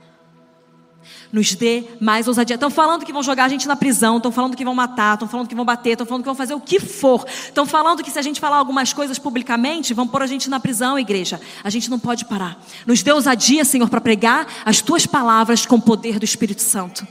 [1.33, 2.55] Nos dê mais ousadia.
[2.55, 5.29] Estão falando que vão jogar a gente na prisão, estão falando que vão matar, estão
[5.29, 7.25] falando que vão bater, estão falando que vão fazer o que for.
[7.29, 10.59] Estão falando que se a gente falar algumas coisas publicamente, vão pôr a gente na
[10.59, 11.41] prisão, igreja.
[11.63, 12.61] A gente não pode parar.
[12.87, 17.07] Nos dê ousadia, Senhor, para pregar as tuas palavras com o poder do Espírito Santo.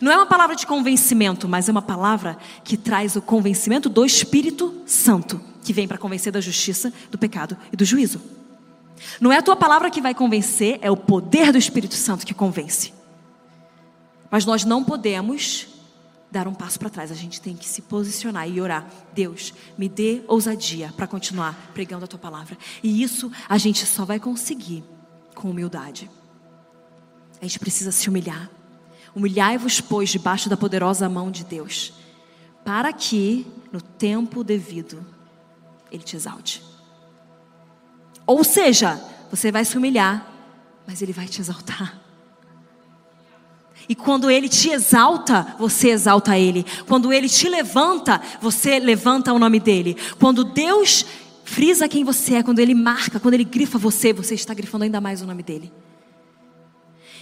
[0.00, 4.04] Não é uma palavra de convencimento, mas é uma palavra que traz o convencimento do
[4.04, 8.20] Espírito Santo, que vem para convencer da justiça, do pecado e do juízo.
[9.20, 12.34] Não é a tua palavra que vai convencer, é o poder do Espírito Santo que
[12.34, 12.92] convence.
[14.30, 15.68] Mas nós não podemos
[16.30, 18.86] dar um passo para trás, a gente tem que se posicionar e orar.
[19.14, 22.56] Deus, me dê ousadia para continuar pregando a tua palavra.
[22.82, 24.84] E isso a gente só vai conseguir
[25.34, 26.10] com humildade.
[27.40, 28.50] A gente precisa se humilhar.
[29.14, 31.92] Humilhai-vos, pois, debaixo da poderosa mão de Deus,
[32.64, 35.04] para que, no tempo devido,
[35.90, 36.62] Ele te exalte.
[38.26, 39.00] Ou seja,
[39.30, 40.26] você vai se humilhar,
[40.86, 41.98] mas Ele vai te exaltar.
[43.88, 46.64] E quando Ele te exalta, você exalta Ele.
[46.86, 49.96] Quando Ele te levanta, você levanta o nome dEle.
[50.18, 51.06] Quando Deus
[51.42, 55.00] frisa quem você é, quando Ele marca, quando Ele grifa você, você está grifando ainda
[55.00, 55.72] mais o nome dEle.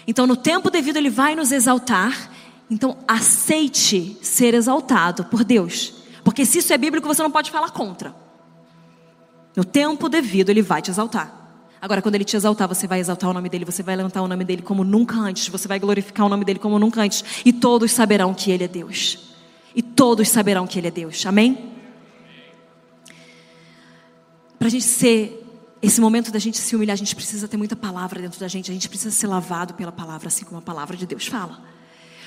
[0.06, 2.30] Então, no tempo devido, Ele vai nos exaltar.
[2.70, 5.94] Então, aceite ser exaltado por Deus.
[6.24, 8.14] Porque se isso é bíblico, você não pode falar contra.
[9.56, 11.46] No tempo devido, Ele vai te exaltar.
[11.80, 14.28] Agora, quando Ele te exaltar, você vai exaltar o nome dEle, você vai levantar o
[14.28, 17.24] nome dEle como nunca antes, você vai glorificar o nome dEle como nunca antes.
[17.44, 19.34] E todos saberão que Ele é Deus.
[19.74, 21.24] E todos saberão que Ele é Deus.
[21.26, 21.72] Amém?
[24.58, 25.45] Para a gente ser
[25.86, 28.70] esse momento da gente se humilhar, a gente precisa ter muita palavra dentro da gente,
[28.70, 31.62] a gente precisa ser lavado pela palavra, assim como a palavra de Deus fala.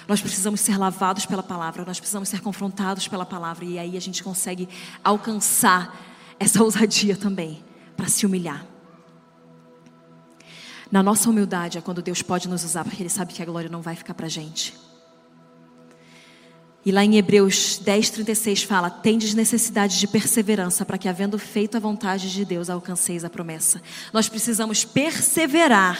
[0.08, 4.00] Nós precisamos ser lavados pela palavra, nós precisamos ser confrontados pela palavra, e aí a
[4.00, 4.70] gente consegue
[5.04, 5.94] alcançar
[6.40, 7.62] essa ousadia também,
[7.98, 8.66] para se humilhar.
[10.90, 13.70] Na nossa humildade é quando Deus pode nos usar, porque Ele sabe que a glória
[13.70, 14.74] não vai ficar para a gente.
[16.90, 21.78] E lá em Hebreus 10, 36 fala: Tendes necessidade de perseverança para que, havendo feito
[21.78, 23.80] a vontade de Deus, alcanceis a promessa.
[24.12, 26.00] Nós precisamos perseverar,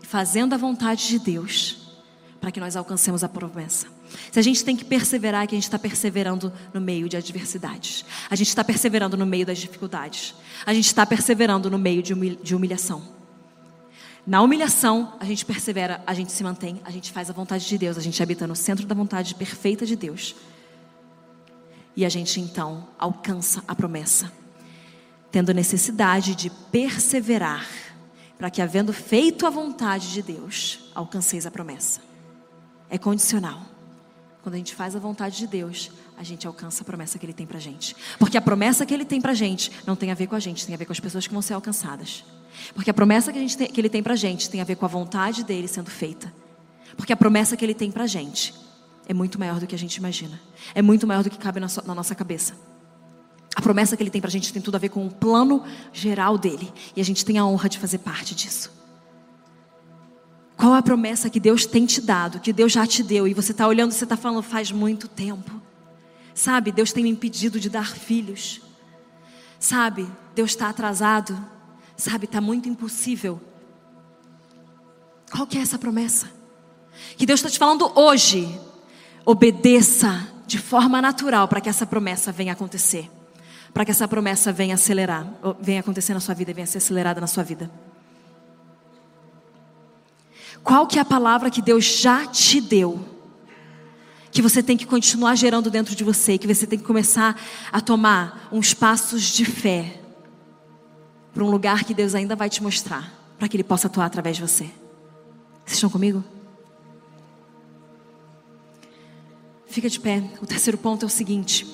[0.00, 1.94] fazendo a vontade de Deus,
[2.40, 3.86] para que nós alcancemos a promessa.
[4.32, 7.16] Se a gente tem que perseverar, é que a gente está perseverando no meio de
[7.16, 8.04] adversidades.
[8.28, 10.34] A gente está perseverando no meio das dificuldades.
[10.66, 13.21] A gente está perseverando no meio de humilhação.
[14.24, 17.76] Na humilhação, a gente persevera, a gente se mantém, a gente faz a vontade de
[17.76, 20.36] Deus, a gente habita no centro da vontade perfeita de Deus.
[21.96, 24.32] E a gente então alcança a promessa,
[25.30, 27.66] tendo necessidade de perseverar,
[28.38, 32.00] para que, havendo feito a vontade de Deus, alcanceis a promessa.
[32.88, 33.62] É condicional.
[34.42, 37.32] Quando a gente faz a vontade de Deus, a gente alcança a promessa que Ele
[37.32, 37.94] tem para gente.
[38.18, 40.66] Porque a promessa que Ele tem para gente não tem a ver com a gente,
[40.66, 42.24] tem a ver com as pessoas que vão ser alcançadas.
[42.74, 44.76] Porque a promessa que, a gente tem, que Ele tem para gente tem a ver
[44.76, 46.32] com a vontade dele sendo feita.
[46.96, 48.54] Porque a promessa que Ele tem para gente
[49.08, 50.40] é muito maior do que a gente imagina.
[50.74, 52.54] É muito maior do que cabe na, so, na nossa cabeça.
[53.54, 55.64] A promessa que Ele tem para a gente tem tudo a ver com o plano
[55.92, 56.72] geral dele.
[56.96, 58.72] E a gente tem a honra de fazer parte disso.
[60.56, 63.52] Qual a promessa que Deus tem te dado, que Deus já te deu, e você
[63.52, 65.60] está olhando, você está falando, faz muito tempo.
[66.34, 68.60] Sabe, Deus tem me impedido de dar filhos.
[69.58, 71.36] Sabe, Deus está atrasado.
[71.96, 73.40] Sabe, está muito impossível.
[75.30, 76.30] Qual que é essa promessa?
[77.16, 78.48] Que Deus está te falando hoje.
[79.24, 83.10] Obedeça de forma natural para que essa promessa venha acontecer.
[83.72, 85.26] Para que essa promessa venha acelerar,
[85.60, 87.70] venha acontecer na sua vida, venha ser acelerada na sua vida.
[90.62, 93.02] Qual que é a palavra que Deus já te deu?
[94.30, 97.40] Que você tem que continuar gerando dentro de você, que você tem que começar
[97.70, 100.01] a tomar uns passos de fé
[101.32, 104.36] para um lugar que Deus ainda vai te mostrar, para que Ele possa atuar através
[104.36, 104.64] de você.
[105.64, 106.22] Vocês estão comigo?
[109.66, 110.22] Fica de pé.
[110.42, 111.66] O terceiro ponto é o seguinte.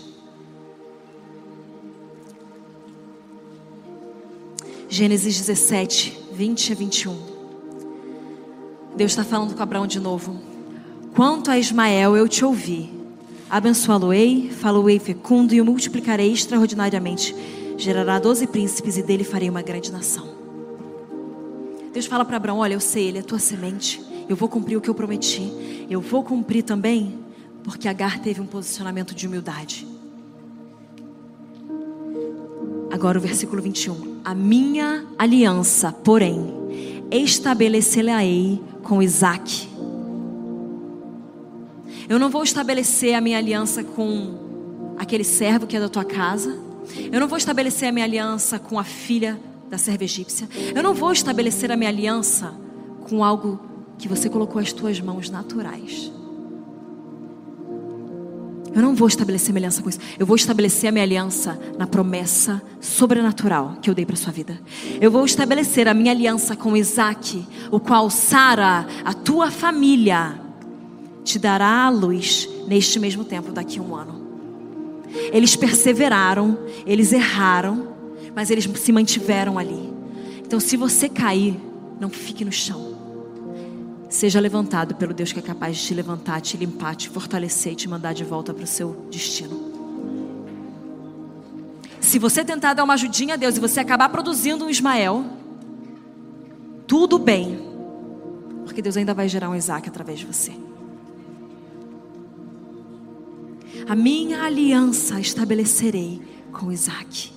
[4.89, 7.39] Gênesis 17, 20 a 21.
[8.97, 10.41] Deus está falando com Abraão de novo.
[11.15, 12.91] Quanto a Ismael, eu te ouvi.
[13.51, 17.35] Abençoá-lo-ei, falo-ei fecundo e o multiplicarei extraordinariamente.
[17.79, 20.29] Gerará doze príncipes e dele farei uma grande nação.
[21.93, 24.03] Deus fala para Abraão: Olha, eu sei, ele é tua semente.
[24.29, 25.87] Eu vou cumprir o que eu prometi.
[25.89, 27.18] Eu vou cumprir também
[27.62, 29.87] porque Agar teve um posicionamento de humildade.
[32.91, 34.22] Agora o versículo 21.
[34.24, 36.53] A minha aliança, porém,
[37.12, 39.68] estabelecerei com Isaac.
[42.09, 46.68] Eu não vou estabelecer a minha aliança com aquele servo que é da tua casa.
[47.11, 50.49] Eu não vou estabelecer a minha aliança com a filha da serva egípcia.
[50.74, 52.55] Eu não vou estabelecer a minha aliança
[53.09, 53.61] com algo
[53.99, 56.12] que você colocou as tuas mãos naturais.
[58.74, 59.99] Eu não vou estabelecer minha aliança com isso.
[60.18, 64.61] Eu vou estabelecer a minha aliança na promessa sobrenatural que eu dei para sua vida.
[65.01, 70.41] Eu vou estabelecer a minha aliança com Isaac, o qual Sara, a tua família,
[71.24, 74.28] te dará a luz neste mesmo tempo, daqui a um ano.
[75.33, 77.89] Eles perseveraram, eles erraram,
[78.35, 79.93] mas eles se mantiveram ali.
[80.39, 81.59] Então, se você cair,
[82.01, 82.97] não fique no chão.
[84.09, 87.77] Seja levantado pelo Deus que é capaz de te levantar, te limpar, te fortalecer e
[87.77, 89.69] te mandar de volta para o seu destino.
[92.01, 95.27] Se você tentar dar uma ajudinha a Deus e você acabar produzindo um Ismael,
[96.87, 97.61] tudo bem,
[98.64, 100.53] porque Deus ainda vai gerar um Isaac através de você.
[103.89, 106.21] A minha aliança estabelecerei
[106.53, 107.33] com Isaac.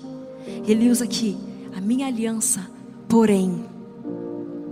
[0.68, 1.38] Ele usa aqui,
[1.76, 2.70] a minha aliança,
[3.08, 3.66] porém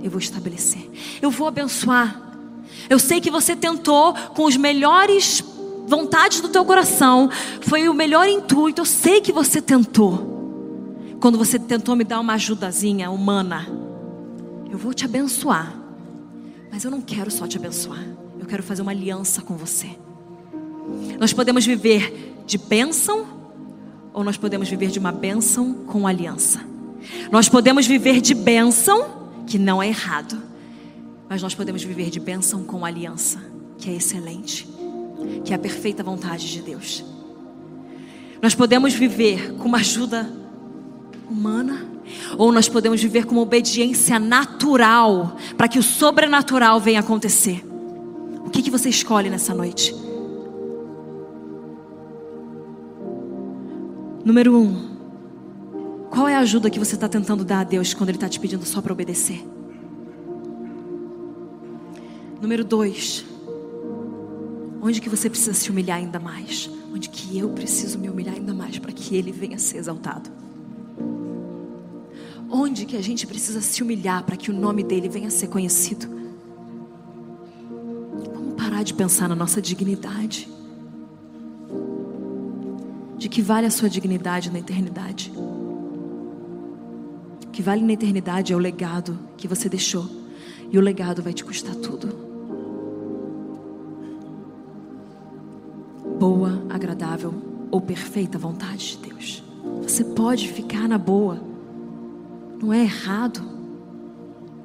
[0.02, 0.90] eu vou estabelecer.
[1.22, 2.22] Eu vou abençoar.
[2.90, 5.44] Eu sei que você tentou com os melhores
[5.88, 7.30] vontades do teu coração,
[7.62, 8.82] foi o melhor intuito.
[8.82, 10.28] Eu sei que você tentou.
[11.20, 13.68] Quando você tentou me dar uma ajudazinha humana,
[14.70, 15.76] eu vou te abençoar.
[16.72, 18.06] Mas eu não quero só te abençoar.
[18.40, 19.98] Eu quero fazer uma aliança com você.
[21.20, 23.28] Nós podemos viver de bênção
[24.14, 26.62] ou nós podemos viver de uma bênção com aliança.
[27.30, 30.42] Nós podemos viver de bênção que não é errado,
[31.28, 33.40] mas nós podemos viver de bênção com aliança,
[33.78, 34.68] que é excelente,
[35.44, 37.04] que é a perfeita vontade de Deus.
[38.42, 40.32] Nós podemos viver com uma ajuda
[41.30, 41.86] humana,
[42.38, 47.64] ou nós podemos viver com uma obediência natural, para que o sobrenatural venha acontecer.
[48.46, 49.94] O que, que você escolhe nessa noite?
[54.30, 58.18] Número um, qual é a ajuda que você está tentando dar a Deus quando Ele
[58.18, 59.44] está te pedindo só para obedecer?
[62.40, 63.26] Número dois,
[64.84, 66.70] onde que você precisa se humilhar ainda mais?
[66.94, 70.30] Onde que eu preciso me humilhar ainda mais para que Ele venha ser exaltado?
[72.52, 76.08] Onde que a gente precisa se humilhar para que o nome dele venha ser conhecido?
[78.32, 80.59] Vamos parar de pensar na nossa dignidade.
[83.20, 85.32] De que vale a sua dignidade na eternidade?
[87.60, 90.06] que vale na eternidade é o legado que você deixou.
[90.72, 92.08] E o legado vai te custar tudo.
[96.18, 97.34] Boa, agradável
[97.70, 99.44] ou perfeita vontade de Deus.
[99.82, 101.38] Você pode ficar na boa.
[102.62, 103.42] Não é errado.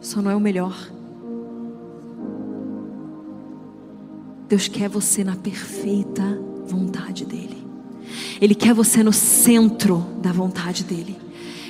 [0.01, 0.89] Só não é o melhor.
[4.49, 6.23] Deus quer você na perfeita
[6.65, 7.64] vontade dEle.
[8.41, 11.17] Ele quer você no centro da vontade dEle.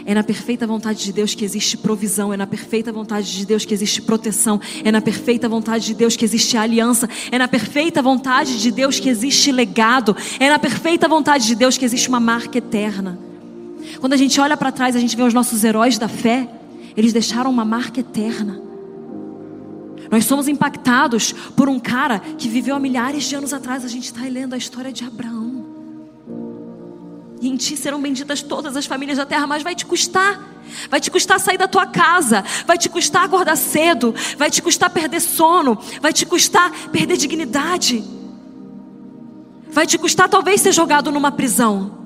[0.07, 3.65] É na perfeita vontade de Deus que existe provisão, é na perfeita vontade de Deus
[3.65, 8.03] que existe proteção, é na perfeita vontade de Deus que existe aliança, é na perfeita
[8.03, 12.21] vontade de Deus que existe legado, é na perfeita vontade de Deus que existe uma
[12.21, 13.19] marca eterna.
[13.99, 16.49] Quando a gente olha para trás, a gente vê os nossos heróis da fé,
[16.95, 18.61] eles deixaram uma marca eterna.
[20.11, 23.85] Nós somos impactados por um cara que viveu há milhares de anos atrás.
[23.85, 25.64] A gente está lendo a história de Abraão.
[27.45, 30.41] E em ti serão benditas todas as famílias da terra, mas vai te custar.
[30.89, 34.89] Vai te custar sair da tua casa, vai te custar acordar cedo, vai te custar
[34.89, 38.03] perder sono, vai te custar perder dignidade.
[39.71, 41.99] Vai te custar talvez ser jogado numa prisão.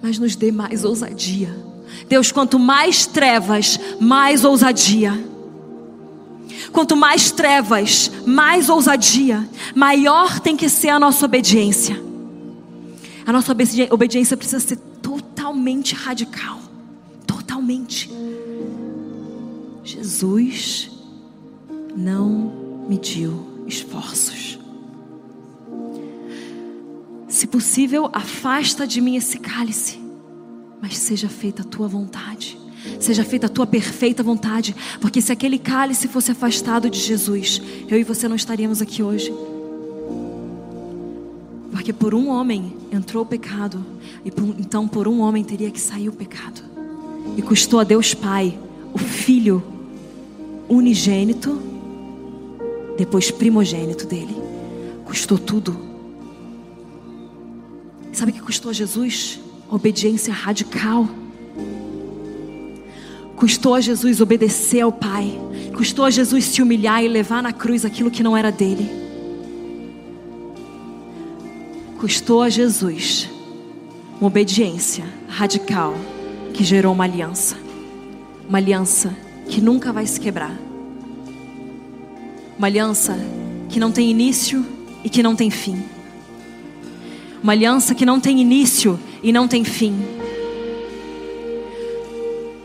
[0.00, 1.54] Mas nos dê mais ousadia.
[2.08, 5.22] Deus, quanto mais trevas, mais ousadia.
[6.72, 9.46] Quanto mais trevas, mais ousadia.
[9.74, 12.11] Maior tem que ser a nossa obediência.
[13.24, 13.52] A nossa
[13.90, 16.60] obediência precisa ser totalmente radical.
[17.26, 18.10] Totalmente.
[19.84, 20.90] Jesus
[21.96, 24.58] não mediu esforços.
[27.28, 29.98] Se possível, afasta de mim esse cálice,
[30.80, 32.58] mas seja feita a tua vontade.
[32.98, 37.98] Seja feita a tua perfeita vontade, porque se aquele cálice fosse afastado de Jesus, eu
[37.98, 39.32] e você não estaríamos aqui hoje.
[41.72, 43.82] Porque por um homem entrou o pecado,
[44.22, 46.62] e por, então por um homem teria que sair o pecado.
[47.34, 48.56] E custou a Deus Pai,
[48.92, 49.64] o Filho
[50.68, 51.60] unigênito,
[52.98, 54.36] depois primogênito dele.
[55.06, 55.74] Custou tudo.
[58.12, 59.40] Sabe o que custou a Jesus?
[59.70, 61.08] A obediência radical.
[63.34, 65.40] Custou a Jesus obedecer ao Pai.
[65.74, 69.01] Custou a Jesus se humilhar e levar na cruz aquilo que não era dele
[72.02, 73.30] custou a Jesus
[74.18, 75.94] uma obediência radical
[76.52, 77.56] que gerou uma aliança.
[78.48, 79.16] Uma aliança
[79.48, 80.58] que nunca vai se quebrar.
[82.58, 83.16] Uma aliança
[83.68, 84.66] que não tem início
[85.04, 85.80] e que não tem fim.
[87.40, 89.94] Uma aliança que não tem início e não tem fim.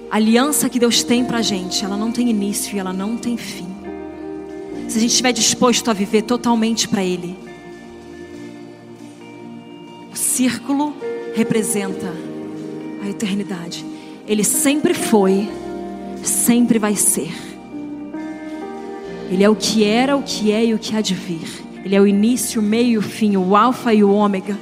[0.09, 3.37] A aliança que Deus tem pra gente, ela não tem início e ela não tem
[3.37, 3.67] fim.
[4.87, 7.46] Se a gente estiver disposto a viver totalmente para Ele,
[10.37, 10.95] círculo
[11.33, 12.13] representa
[13.01, 13.83] a eternidade.
[14.27, 15.49] Ele sempre foi,
[16.21, 17.33] sempre vai ser.
[19.31, 21.65] Ele é o que era, o que é e o que há de vir.
[21.83, 24.55] Ele é o início, o meio e o fim, o alfa e o ômega.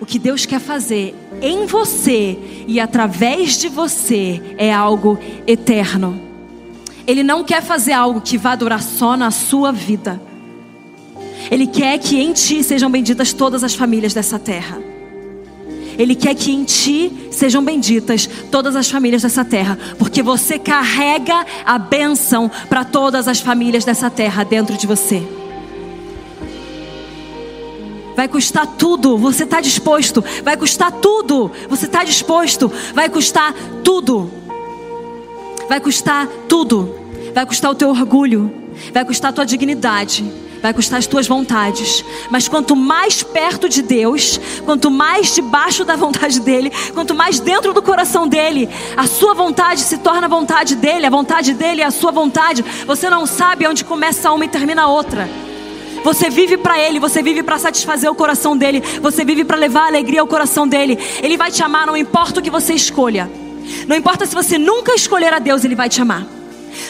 [0.00, 1.12] O que Deus quer fazer
[1.42, 2.38] em você
[2.68, 6.20] e através de você é algo eterno.
[7.04, 10.29] Ele não quer fazer algo que vá durar só na sua vida.
[11.50, 14.78] Ele quer que em ti sejam benditas todas as famílias dessa terra.
[15.98, 21.44] Ele quer que em ti sejam benditas todas as famílias dessa terra, porque você carrega
[21.66, 25.22] a bênção para todas as famílias dessa terra dentro de você.
[28.16, 30.22] Vai custar tudo, você está disposto.
[30.44, 32.70] Vai custar tudo, você está disposto.
[32.94, 34.30] Vai custar tudo.
[35.68, 36.94] Vai custar tudo.
[37.34, 38.52] Vai custar o teu orgulho.
[38.92, 40.24] Vai custar a tua dignidade
[40.62, 42.04] vai custar as tuas vontades.
[42.30, 47.72] Mas quanto mais perto de Deus, quanto mais debaixo da vontade dEle, quanto mais dentro
[47.72, 51.86] do coração dEle, a sua vontade se torna a vontade dEle, a vontade dEle é
[51.86, 52.64] a sua vontade.
[52.86, 55.28] Você não sabe onde começa uma e termina a outra.
[56.02, 59.86] Você vive para Ele, você vive para satisfazer o coração dele, você vive para levar
[59.86, 60.98] alegria ao coração dele.
[61.22, 63.30] Ele vai te amar, não importa o que você escolha.
[63.86, 66.39] Não importa se você nunca escolher a Deus, Ele vai te amar.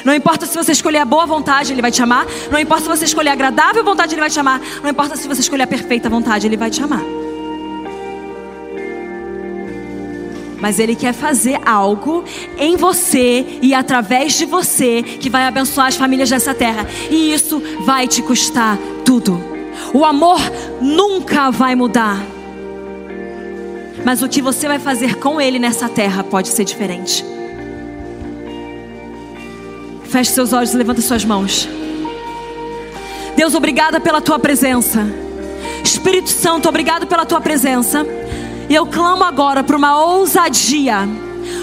[0.04, 2.26] Não importa se você escolher a boa vontade, Ele vai te amar.
[2.50, 4.60] Não importa se você escolher a agradável vontade, Ele vai te amar.
[4.82, 7.02] Não importa se você escolher a perfeita vontade, Ele vai te amar.
[10.60, 12.22] Mas Ele quer fazer algo
[12.58, 16.86] em você e através de você que vai abençoar as famílias dessa terra.
[17.10, 19.42] E isso vai te custar tudo.
[19.94, 20.38] O amor
[20.80, 22.20] nunca vai mudar.
[24.04, 27.24] Mas o que você vai fazer com Ele nessa terra pode ser diferente.
[30.10, 31.68] Feche seus olhos e levanta suas mãos.
[33.36, 35.06] Deus, obrigada pela tua presença.
[35.84, 38.04] Espírito Santo, obrigado pela tua presença.
[38.68, 41.08] E eu clamo agora por uma ousadia,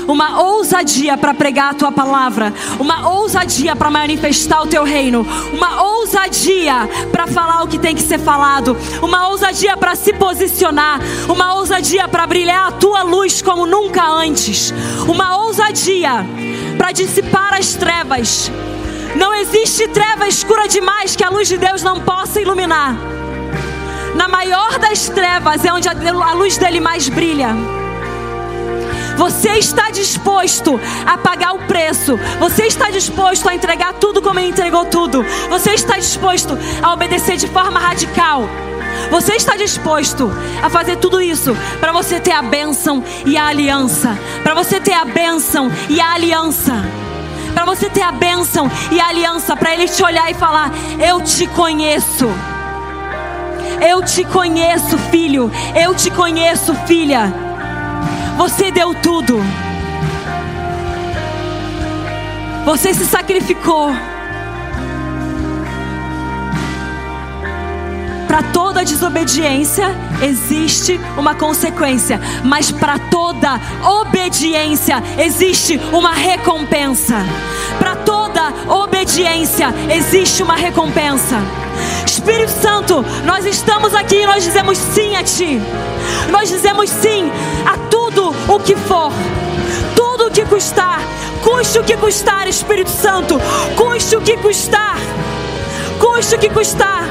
[0.08, 5.84] uma ousadia para pregar a tua palavra, uma ousadia para manifestar o teu reino, uma
[5.84, 11.56] ousadia para falar o que tem que ser falado, uma ousadia para se posicionar, uma
[11.56, 14.74] ousadia para brilhar a tua luz como nunca antes,
[15.06, 16.26] uma ousadia
[16.78, 18.52] para dissipar as trevas.
[19.16, 22.96] Não existe treva escura demais que a luz de Deus não possa iluminar.
[24.16, 27.50] Na maior das trevas é onde a luz dele mais brilha.
[29.18, 32.20] Você está disposto a pagar o preço.
[32.40, 35.26] Você está disposto a entregar tudo como ele entregou tudo.
[35.50, 38.48] Você está disposto a obedecer de forma radical.
[39.10, 40.32] Você está disposto
[40.62, 44.18] a fazer tudo isso para você ter a bênção e a aliança.
[44.44, 46.74] Para você ter a bênção e a aliança.
[47.54, 49.56] Para você ter a bênção e a aliança.
[49.56, 52.28] Para ele te olhar e falar: Eu te conheço.
[53.82, 55.52] Eu te conheço, filho.
[55.76, 57.34] Eu te conheço, filha.
[58.38, 59.40] Você deu tudo.
[62.66, 63.92] Você se sacrificou.
[68.28, 77.16] Para toda desobediência existe uma consequência, mas para toda obediência existe uma recompensa.
[77.80, 81.38] Para toda obediência existe uma recompensa.
[82.06, 85.62] Espírito Santo, nós estamos aqui e nós dizemos sim a Ti.
[86.30, 87.32] Nós dizemos sim
[87.66, 89.12] a tudo o que for,
[89.96, 91.00] tudo o que custar,
[91.44, 93.40] custe o que custar, Espírito Santo,
[93.76, 94.98] custe o que custar,
[96.00, 97.06] custe o que custar.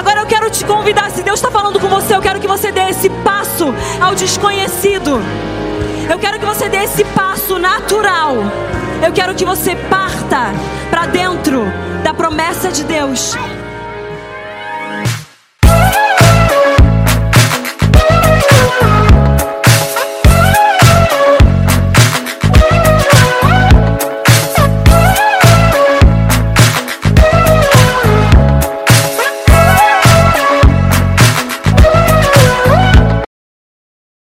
[0.00, 2.72] Agora eu quero te convidar, se Deus está falando com você, eu quero que você
[2.72, 3.66] dê esse passo
[4.00, 5.20] ao desconhecido.
[6.10, 8.34] Eu quero que você dê esse passo natural.
[9.04, 10.54] Eu quero que você parta
[10.88, 11.66] para dentro
[12.02, 13.36] da promessa de Deus.